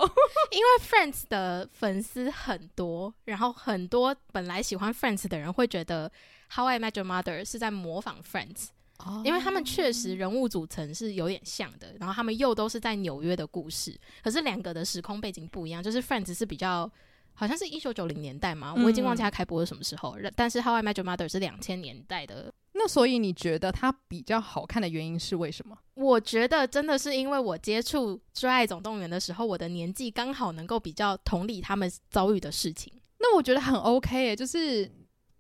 [0.52, 6.08] 因为《Friends》的粉丝很多，然后很多本来喜欢《Friends》的人会觉得
[6.50, 8.66] 《How I Met Your Mother》是在模仿《Friends》，
[8.98, 16.90] 哦，因为他们确实人物组成是有点像的，然后他们又都是在纽约的故事，可是两个的时空背景不一样，就是《Friends》是比较。
[17.36, 20.16] 好像是一九九零年代嘛，我已经忘记它开播是什么时候。
[20.20, 22.54] 嗯、但是《How I Met Your Mother》是两千年代的。
[22.74, 25.76] 那所以你觉得它比较好看的原因是为什么？
[25.94, 32.92] 我觉得真的是因为我接触《追爱总动员》的时候，我的年纪刚好能够比较同理他们遭遇的事情。
[33.18, 34.88] 那我觉得很 OK 诶，就是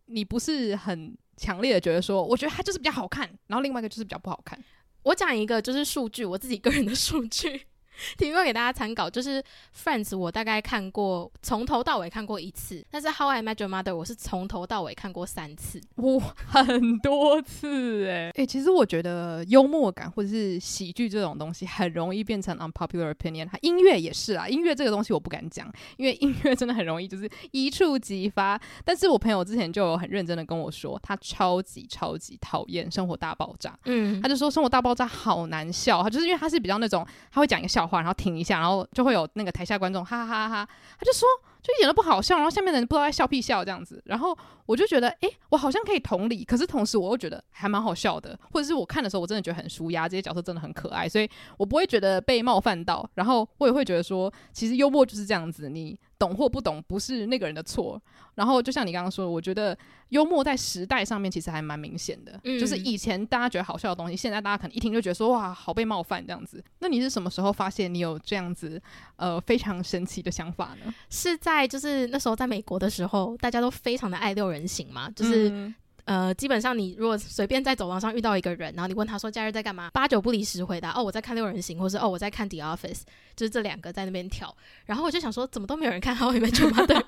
[0.06, 4.58] 你不是很强烈的觉得说，我觉得它就是比较好看，然后另外一个就是比较不好看。
[5.02, 7.66] 我讲一个就是数据，我自己个人的数据。
[8.18, 9.42] 提供给大家参考，就是
[9.76, 28.60] 《Friends》，我大概看过从头到尾看过一次，但是《How I Met Your Mother》我是从头到尾看过三次，哇，很多次哎哎，其实我觉得幽默感或者是喜剧这种东西很容易变成 unpopular opinion，它音乐也是啊，音乐这个东西我不敢讲，因为音乐真的很容易就是一触即发。
[28.84, 37.83] 但是我朋友之前就有很认真的跟我说，他超级超级讨厌《生活大爆炸》，嗯，他就说《生活大爆炸》好难笑，他就是因为他是比较那种他会讲一个笑。
[37.86, 40.68] 话，然后停一下，然后就会有那个台下观众哈哈哈哈，
[40.98, 41.28] 他就说
[41.62, 55.98] 就一点都不好笑，然后下面的人不知道在笑屁笑这样子，然后我就觉得哎，我好像可以同理，可是同时我又觉得还蛮好笑的，或者是我看的时候我真的觉得很舒压，这些角色真的很可爱，所以我不会觉得被冒犯到，然后我也会觉得说，其实幽默就是这样子，你。
[56.24, 58.00] 懂或不懂不是那个人的错，
[58.34, 59.76] 然后就像你刚刚说的，我觉得
[60.08, 66.64] 幽默在时代上面其实还蛮明显的，嗯、就是以前大家觉得好笑的东西，现在大家可能一听就觉得说哇，好被冒犯这样子。
[66.78, 68.80] 那你是什么时候发现你有这样子
[69.16, 70.94] 呃非常神奇的想法呢？
[71.10, 75.72] 是在就是那时候在美国的时候，大家都非常的爱六人行嘛，就是。
[76.04, 83.00] 呃，基本上你如果随便在走廊上遇到一个人，然后你问他说假日在干嘛，八九不离十回答哦，我在看六人行，或是哦我在看 The Office，
[83.34, 84.54] 就是这两个在那边跳。
[84.84, 87.02] 然后我就想说，怎么都没有人看 How I Met Your Mother。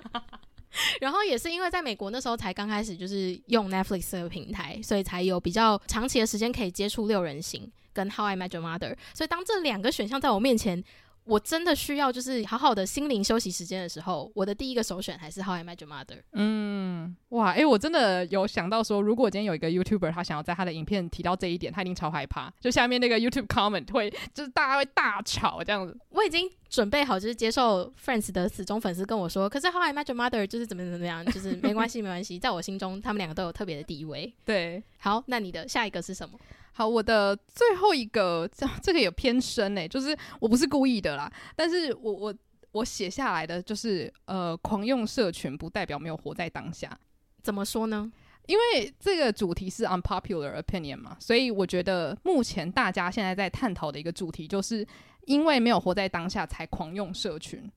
[1.01, 8.97] 然后也是因为在美国那时候才刚开始就是用 Netflix 这个平台，所以才有比较长期的时间可以接触六人行跟 How I Met Your Mother。
[9.13, 10.83] 所以当这两个选项在我面前。
[11.27, 16.23] 我真的需要就是好好的心灵休息时间的时候，我的第一个首选还是 How I Met Your Mother。
[16.33, 25.99] 嗯，哇，诶、欸，我真的有想到说，如果今天有一个 YouTuber，他想要在他的影片提到这一点，他一定超害怕，就下面那个 YouTube comment 会就是大家会大吵这样子。
[26.11, 34.33] 我已经准备好就是接受 Friends 的死忠粉丝跟我说，可是 How I Met Your Mother 就是怎么怎么样，就是没关系没关系， 在我心中他们两个都有特别的地位。
[34.45, 36.39] 对，好，那你的下一个是什么？
[36.79, 42.35] 好，我的最后一个这这个也偏深诶、欸，就是我不是故意的啦，但是我我
[42.73, 46.95] 我写下来的就是呃，狂用社群不代表没有活在当下。
[47.43, 48.13] 怎么说呢？
[48.47, 54.87] 因为这个主题是 unpopular opinion 嘛，所以我觉得目前大家现在在探讨的一个主题，就是
[55.23, 57.73] 因为没有活在当下才狂用社群。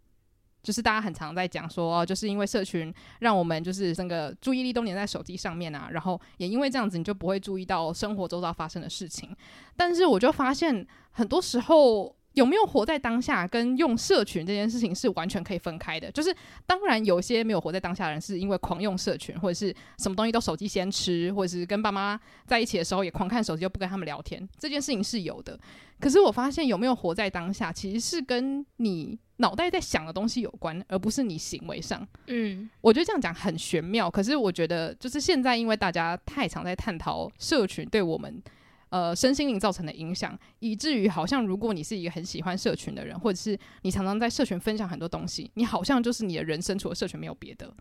[0.62, 9.36] 就是大家很常在讲说，就是因为社群让我们就是整个注意力都黏在手机上面啊，然后也因为这样子，你就不会注意到生活周遭发生的事情。
[9.76, 16.12] 但是我就发现，很多时候有没有活在当下，跟用社群这件事情是完全可以分开的。
[16.12, 25.60] 就是当然有些没有活在当下的人，是因为狂用社群，或者是什么东西都手机先吃，或者是跟爸妈在一起的时候也狂看手机，就不跟他们聊天，这件事情是有的。
[26.00, 29.20] 可是我发现有没有活在当下，其实是跟你。
[29.42, 32.06] 脑袋在想的东西有关，而不是你行为上。
[32.28, 34.12] 嗯，我觉得这样讲很玄妙。
[34.12, 38.44] 可是我觉得，就是现在因为大家太常在探讨社群对我们
[38.90, 47.74] 呃身心灵造成的影响，以至于好像如果你是一个很喜欢社群的人，或者是你常常在社群分享很多东西，你好像就是你的人生除了社群没有别的。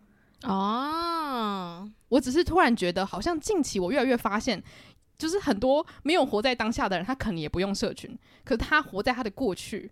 [0.43, 4.63] 哦，我只是突然觉得，好像近期我越来越发现，
[5.17, 9.91] 就是很多没有活在当下的人，他可能也不用社群，可是他活在他的过去。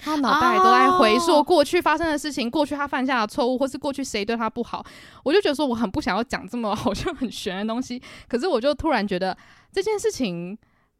[0.00, 2.52] 他脑袋都在回溯过去发生的事情，oh.
[2.52, 4.84] 过去他犯下的错误，或是过去谁对他不好，
[5.22, 8.00] 我就觉得说我很不想要讲这么好像很玄的东西。
[8.28, 9.36] 可是我就突然觉得
[9.72, 10.56] 这件事情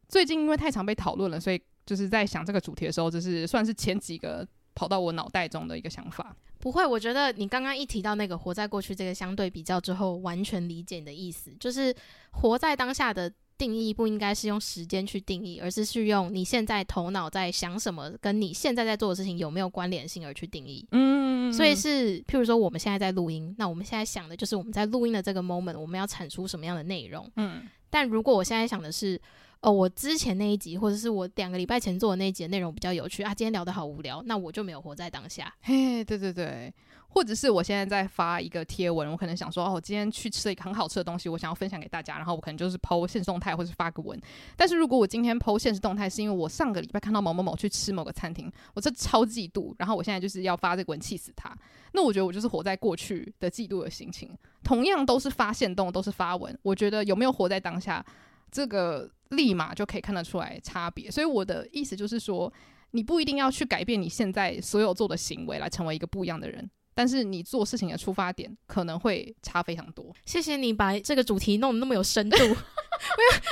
[0.07, 6.35] 最近因为太常被讨论了，所以就是在想这个主题的时候，就是算是前几个跑到我脑袋中的一个想法。
[6.59, 11.95] 不会，我觉得你刚刚一提到那个活在过去这个相对比较之后，完全理解你的意思，就是
[12.31, 13.31] 活在当下的。
[13.59, 20.87] 定义不应该是用时间去定义，而是是用你现在头脑在想什么，跟你现在在做的事情有没有关联性而去定义。
[20.91, 27.29] 嗯，所以是譬如说我们现在在录音，那我们现在想的就是我们在录音的这个 moment，我们要产出什么样的内容。
[27.35, 29.21] 嗯，但如果我现在想的是，
[29.61, 35.53] 哦，我之前那一集或者是我两个礼拜前做的那一集的内容比较有趣啊，今天聊得好无聊，那我就没有活在当下。
[35.61, 36.73] 嘿，对对对。
[37.11, 44.17] 或者是我现在在发一个贴文，我可能想说，哦，我今天去吃了一个很好吃的东西，我想要分享给大家，然后我可能就是 po 限时动态或是发个文。
[44.55, 51.51] 但是如果我今天抛现实动态，是因为我上个礼拜看到某某某去吃某个餐厅，我这超嫉妒，然后我现在就是要发这个文气死他。
[51.93, 54.37] 那我觉得我就是活在过去的嫉妒的心情。
[54.63, 58.05] 同样都是发现动，都是发文，我觉得有没有活在当下，
[58.51, 61.09] 这个立马就可以看得出来差别。
[61.09, 62.51] 所以我的意思就是说，
[62.91, 66.69] 你不一定要去改变你现在所有做的行为来成为一个不一样的人。
[66.95, 70.13] 但是你做事情的出发点可能会差非常多。
[70.25, 72.35] 谢谢你把这个主题弄得那么有深度。
[72.43, 72.55] 因为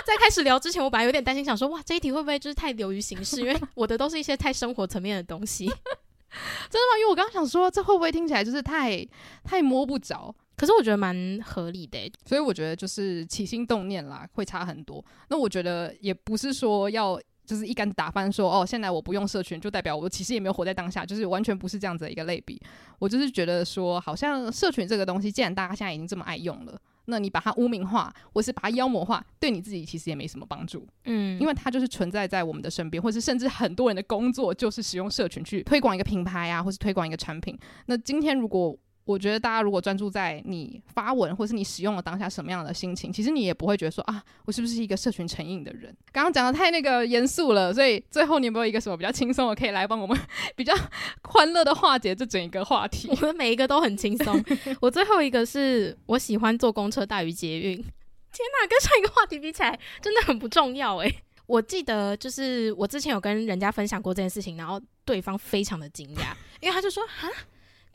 [0.06, 3.40] 在开始聊之前，我本来有点担心，想说哇，这一题会不会就是太流于形式？
[3.40, 5.66] 因为我的都是一些太生活层面的东西。
[6.70, 6.98] 真的吗？
[7.00, 9.08] 因为我刚刚想说，这会不会听起来就是太
[9.46, 10.36] 太摸不着？
[10.58, 15.04] 可是我觉得蛮合理的，所以我觉得就是起心动念啦，会差很多。
[15.30, 17.18] 那我觉得也不是说要。
[17.48, 22.62] 就是一竿子打翻，说哦，现在我不用社群，就代表我其实也没有活在当下，就是完全不是这样子的一个类比。
[23.00, 30.86] 我就是觉得说，好像社群这个东西，既然大家现在已经这么爱用了，那你把它污名化，或是把它妖魔化，对你自己其实也没什么帮助。
[31.06, 37.58] 嗯，因为它就是存在在我们的身边，或是甚至很多人的工作就是使用社群去推广一个品牌啊，或是推广一个产品。
[37.86, 38.78] 那今天如果
[39.08, 45.96] 我觉得大家如果专注在你发文或是你使用了当下什么样的心情，其实你也不会觉得说啊，我是不是一个社群成瘾的人？
[46.12, 50.20] 刚刚讲的太那个严肃了，所以最后你有没有一个什么比较轻松的可以来帮我们
[50.58, 50.76] 比较
[51.24, 53.08] 欢乐的化解这整一个话题？
[53.10, 54.44] 我们每一个都很轻松。
[54.82, 57.76] 我最后一个是我喜欢坐公车大于捷运。
[57.78, 61.24] 天哪，跟上一个话题比起来真的很不重要诶。
[61.46, 67.30] 我记得就是我之前有跟人家分享过这件事情，然后对方非常的惊讶，因为他就说哈。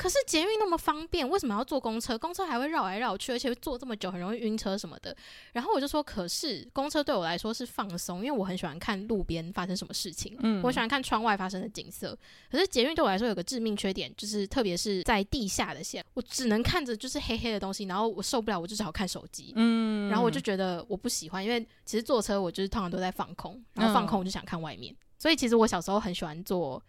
[0.02, 2.18] 可是捷运那么方便，为什么要坐公车？
[2.18, 5.16] 公车还会绕来绕去，而且会坐这么久，很容易晕车什么的。
[5.52, 12.18] 然后我就说，可是公车对我来说是放松，因为我很喜欢看路边发生什么事情，嗯，我喜欢看窗外发生的景色。
[12.50, 26.82] 可是捷运对我来说有个致命缺点，就是特别是在地下的线，我只能看着就是黑黑的东西，然后我受不了，我就只好看手机，嗯，然后我就觉得我不喜欢，因为其实坐车我就是通常都在放空，然后放空我就想看外面，所以其实我小时候很喜欢坐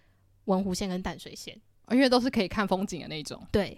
[0.46, 1.62] 文湖线跟淡水线。
[1.90, 3.42] 因为都是可以看风景的那种。
[3.52, 3.78] 对。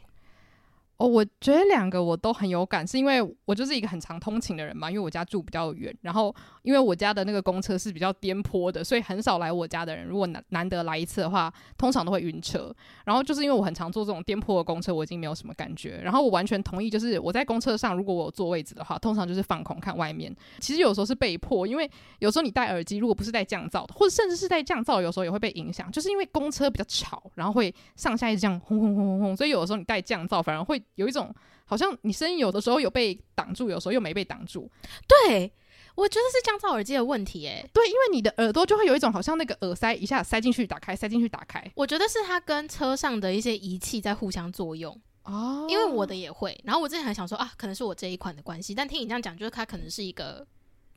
[0.98, 12.74] 哦，我觉得两个我都很有感，是因为我就是一个很常通勤的人嘛，因为我家住比较远，然后因为我家的那个公车是比较颠簸的，所以很少来我家的人，如果难难得来一次的话，通常都会晕车。
[13.04, 16.00] 然后就是因为我很常坐这种颠簸的公车，我已经没有什么感觉。
[16.02, 20.34] 然后我完全同意，就是我在公车上，如果我有坐位置的话，通常就是放空看外面。
[20.62, 31.34] 其实有时候是被迫，因为有时候你戴耳机，如果不是带降噪的，或者甚至是带降噪，有时候也会被影响，就是因为公车比较吵，然后会上下一直这样轰轰轰轰轰，所以有的时候你带降噪，反而会有一种。
[31.68, 34.70] 好像你声音有的时候有被挡住，有时候又没被挡住。
[35.08, 35.52] 对，
[35.96, 41.72] 我觉得是降噪耳机的问题，诶，对，因为你的耳朵就会有一种好像那个耳塞一下塞进去打开，塞进去打开。
[41.74, 45.66] 我觉得是它跟车上的一些仪器在互相作用哦。
[45.68, 50.46] 因为我的也会，然后我之前还想说啊，可能是我这一款的关系，但听你这样讲，就是它可能是一个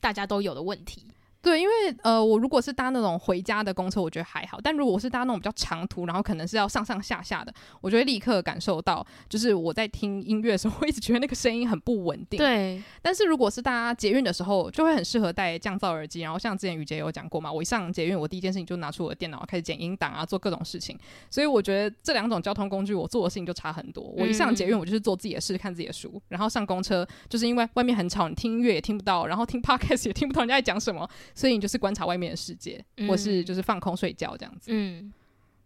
[0.01, 1.07] 大家都有的问题。
[1.49, 1.73] 对，因为
[2.03, 12.37] 呃，我如果是搭那种回家的公车，我觉得还好；但如果我是搭那种比较长途，然后可能是要上上下下的，我就会立刻感受到，就是我在听音乐的时候，我一直觉得那个声音很不稳定。
[12.37, 12.83] 对。
[13.01, 16.21] 但是如果是搭捷运的时候，就会很适合戴降噪耳机。
[16.21, 20.99] 然后像之前雨洁有讲过嘛，我一上捷运，我第一件事情就拿出我的电脑开始剪音档啊，做各种事情。
[21.31, 24.05] 所以我觉得这两种交通工具，我做的事情就差很多。
[24.19, 32.09] 我一上捷运，我就是做自己的事，看自己的书；然后上公车，就是因为外面很吵，你听音乐也听不到，然后听 podcast 也听不到人家在讲什么，所以你就是观察。
[32.09, 34.71] 外面的世界，或是就是放空睡觉这样子。
[34.73, 35.13] 嗯，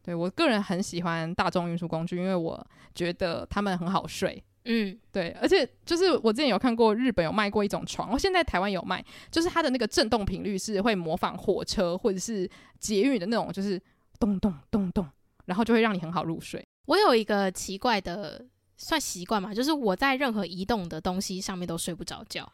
[0.03, 2.67] 对，我个人很喜欢大众运输工具，因为我
[2.97, 4.43] 觉得他们很好睡。
[4.65, 12.51] 嗯，对，而且就是我之前有看过日本有卖过一种床，我现在台湾有卖，就是它的那个震动频率是会模仿火车或者是
[12.81, 13.81] 捷运的那种，就是
[14.19, 15.07] 咚咚咚咚，
[15.45, 16.61] 然后就会让你很好入睡。
[16.87, 18.45] 我有一个奇怪的
[18.77, 22.53] 算习惯嘛，就是我在任何移动的东西上面都睡不着觉。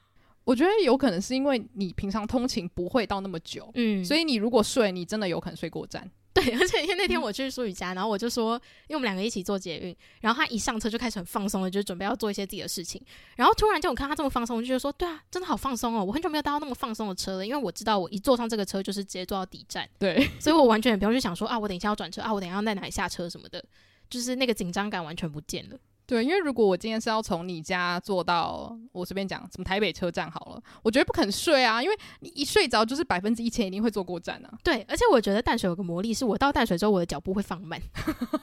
[0.48, 6.10] 我觉得有可能是因为你平常通勤不会到那么久，嗯，所以你如果睡，你真的有可能睡过站。
[6.32, 8.54] 对，而且因为那天我去舒雨家，然后我就说，
[8.86, 12.98] 因为我们两个一起坐捷运，然后他一上车就开始很放松了，就准备要做一些自己的事情，
[13.36, 23.62] 然后突然间我看他这么放松，我就觉得说，对啊，真的好放松哦，我很久没有搭到那么放松的车了，因为我知道我一坐上这个车就是直接坐到底站，对，所以我完全也不用去想说啊，我等一下要转车啊，我等一下要在哪里下车什么的，
[24.08, 25.76] 就是那个紧张感完全不见了。
[26.08, 34.50] 对，因为如果我今天是要从你家坐到我随便讲什么台北车站好了，我觉得不肯睡啊，因为你一睡着就是百分之一千一定会坐过站啊。
[34.64, 37.78] 对，而且我觉得淡水有个魔力，是我到淡水之后我的脚步会放慢，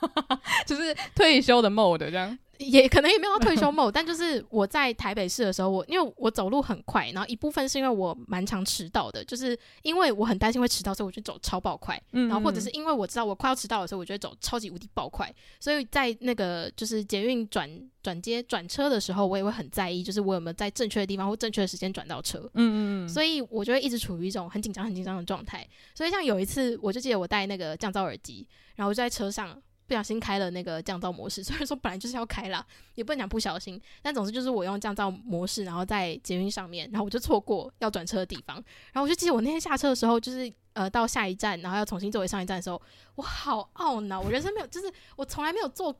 [0.68, 2.38] 就是退休的 mode 这样。
[2.58, 12.02] 也可能也没有退休 mode，但就是我在台北市的时候，我因为我走路很快，然后一部分是因为我蛮常迟到的，就是因为我很担心会迟到，所以我就走超爆快。
[12.12, 15.34] 然后或者是因为我知道我快要迟到的时候，我就会走超级无敌爆快。
[15.60, 17.70] 所以在那个就是捷运转
[18.02, 22.40] 转接转车的时候，我也会很在意，就是我有没有在正确的地方或正确的时间转到车。
[22.54, 23.10] 嗯嗯嗯。
[23.10, 25.68] 所以我就会一直处于一种很紧张、很紧张的状态。
[25.94, 29.62] 所以像有一次，我就记得我戴那个降噪耳机，然后我就在车上。
[29.88, 32.66] 不小心开了那个降噪模式， 虽然说本来就是要开啦，
[32.96, 38.56] 也不能讲不小心，但总之就是我用降噪模式，然后在捷运上面，然后我就错过要转车的地方，
[38.94, 42.82] 然后我就记得我那天下车的时候，就是呃到下一站，然后要重新坐回上一站的时候，
[43.16, 45.96] 我好懊恼，我人生没有，就是我从来没有坐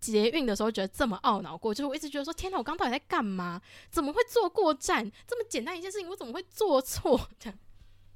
[0.00, 3.60] 捷运的时候觉得这么懊恼过，就是我一直觉得说，天哪，我刚到底在干嘛？
[3.90, 5.10] 怎么会坐过站？
[5.26, 7.28] 这么简单一件事情，我怎么会做错？
[7.38, 7.58] 这样。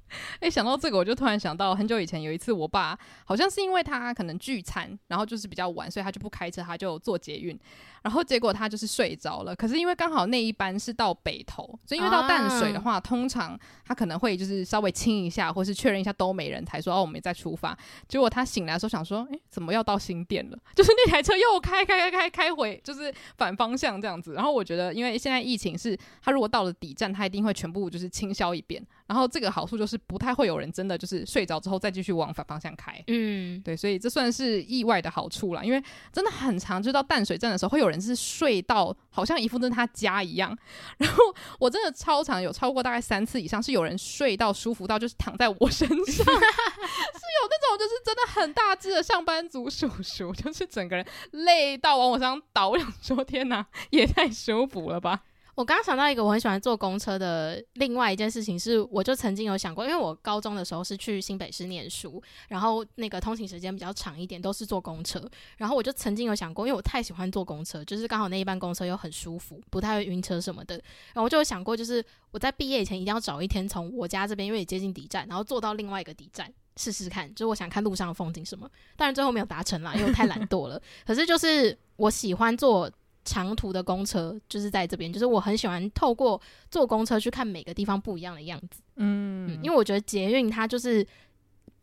[0.39, 7.59] 哎，想到这个，我就突然想到很久以前有一次，我爸好像是因为他可能聚餐，然后就是比较晚，所以他就不开车，他就坐捷运，
[8.05, 9.55] 然后结果他就是睡着了。
[9.55, 17.75] 可是因为刚好那一班是到北头，所以因为到淡水的话，啊、通常他可能会就是稍微清一下，或是确认一下都没人才说哦，我们再出发。
[18.07, 20.57] 结果他醒来的时候想说，哎，怎么要到新店了？
[20.75, 24.35] 就是那台车又开开开开开回，就是反方向这样子。
[24.35, 28.85] 然后我觉得，因为现在疫情是，他如果到了底站，他一定会全部就是清消一遍。
[29.07, 35.63] 然后这个好处就是不太会有人真的就是睡着之后再继续往反方向开，嗯，对，所以这算是意外的好处啦。
[35.63, 40.57] 因为真的很长，就到淡水站的时候，会有人是睡到好像一副是他家一样。
[40.97, 41.23] 然后
[41.59, 52.69] 我真的超常有超过大概三次以上，是有人睡到舒服到就是躺在我身上， 是有那种就是真的很大只的上班族叔叔，就是整个人累到往我身上倒。
[52.69, 55.21] 我想说天哪，也太舒服了吧！
[55.55, 65.23] 我刚刚想到一个我很喜欢坐公车的另外一件事情，是我就曾经有想过，因为我高中的时候是去新北市念书，然后那个通勤时间比较长一点，都是坐公车，
[65.55, 70.75] 然后我就曾经有想过，因为我太喜欢坐公车，就是刚好那一班公车又很舒服，不太会晕车什么的，
[71.13, 80.81] 然后我就有想过，就是我在毕业以前一定要找一天从我家这边，因为也接近底站，然后坐到另外一个底站试试看，就是我想看路上的风景什么，当然最后没有达成啦，因为我太懒惰了。
[81.07, 82.91] 可是就是我喜欢坐。
[83.25, 86.39] 长途的公车就是在这边，就是我很喜欢透过
[86.71, 88.81] 坐公车去看每个地方不一样的样子。
[88.95, 91.05] 嗯，嗯，因为我觉得捷运它就是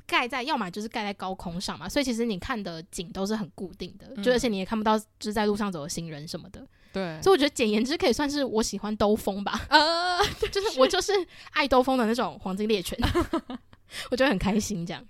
[0.07, 6.67] 盖在，要么就是盖在高空上嘛，所以其实你看的景都是很固定的，嗯、就而且你也看不到就是在路上走的行人什么的。
[6.93, 9.61] 对，所以我觉得简言之可以算是我喜欢兜风吧。
[9.69, 10.19] 呃
[10.53, 11.13] 就是我就是
[11.53, 12.99] 爱兜风的那种黄金猎犬，
[14.11, 15.03] 我觉得很开心这样。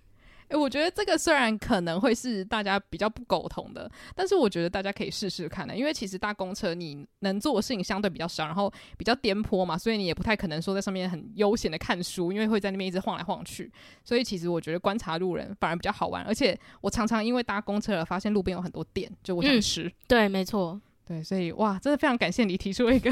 [0.53, 13.73] 诶，我觉得这个虽然可能会是大家比较不苟同的，但是我觉得大家可以试试看的，因为其实搭公车你能做的事情相对比较少，然后比较颠簸嘛，所以你也不太可能说在上面很悠闲的看书，因为会在那边一直晃来晃去。
[14.05, 19.85] 所以其实我觉得观察路人反而比较好玩，而且我常常因为搭公车而发现路边有很多店，就我想吃。
[19.85, 23.11] 嗯，对，没错，对，所以哇，真的非常感谢你提出了一个。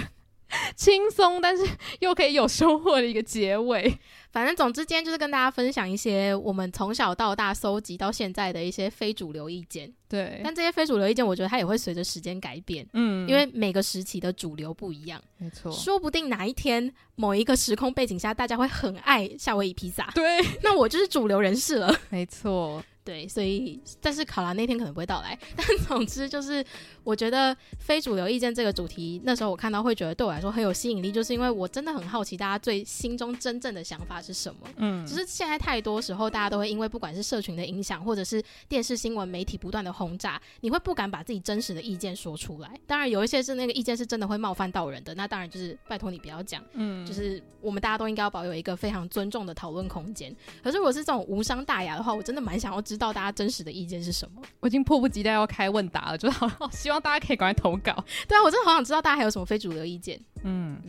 [0.74, 1.64] 轻松，但是
[2.00, 3.98] 又可以有收获的一个结尾。
[4.32, 9.92] 反正总之，今天就是跟大家分享一些我们从小到大搜集到现在的一些非主流意见。
[10.08, 12.86] 对，但这些非主流意见，我觉得它也会随着时间改变。
[12.92, 15.20] 嗯，因为每个时期的主流不一样。
[15.38, 20.10] 没错，说不定哪一天某一个时空背景下，大家会很爱夏威夷披萨。
[20.14, 21.94] 对， 那我就是主流人士了。
[22.10, 22.82] 没错。
[23.02, 25.36] 对，所以但是考拉那天可能不会到来。
[25.56, 26.62] 但总之就是，
[27.02, 34.60] 我觉得非主流意见这个主题，那时候我看到会觉得对我来说很有吸引力，就是因为我真的很好奇大家最心中真正的想法法是什么。
[34.76, 42.78] 嗯，只是现在太多时候，大家都会因为不管是社群的影响，或者是电视新闻媒体不断的轰炸，你会不敢把自己真实的意见说出来。
[42.86, 46.62] 当然，有一些是那个意见是真的会冒犯到人的，那当然就是拜托你不要讲。
[46.74, 50.34] 嗯，就是我们大家都应该要保有一个非常尊重的讨论空间。
[50.62, 54.42] 可是如果是这种无伤大雅的话，我真的蛮想要知道大家真实的意见是什么。
[54.60, 58.04] 我已经迫不及待要开问答了，就是好希望大家可以赶快投稿。
[58.28, 60.20] 对啊，我真的好想知道大家还有什么非主流意见。
[60.42, 60.80] 嗯，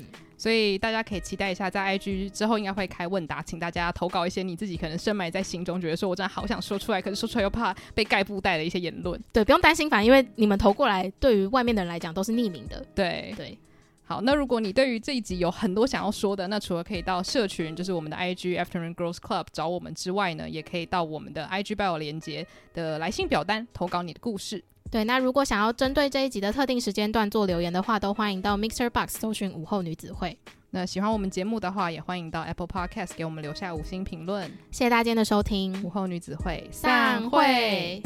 [0.41, 9.21] 所以大家可以期待一下，在 IG 之后应该会开问答，请大家投稿一些你自己可能深埋在心中，觉得说我真的好想说出来，可是说出来又怕被盖布袋的一些言论。
[9.31, 12.83] 对，不用担心，反正因为你们投过来，对于外面的人来讲都是匿名的。
[12.95, 13.55] 对对。
[14.03, 24.63] 好，那如果你对于这一集有很多想要说的，那除了可以到社群，就是我们的 IG Afternoon Girls Club 找我们之外呢，也可以到我们的 IG bio 连接的来信表单投稿你的故事。
[24.91, 30.37] 对，那如果想要针对这一集的特定时间段做留言的话，都欢迎到 Mixer Box 搜寻午后女子会。
[30.71, 34.49] 那喜欢我们节目的话，也欢迎到 Apple Podcast 给我们留下五星评论。
[34.69, 38.01] 谢谢大家的收听，午后女子会散会。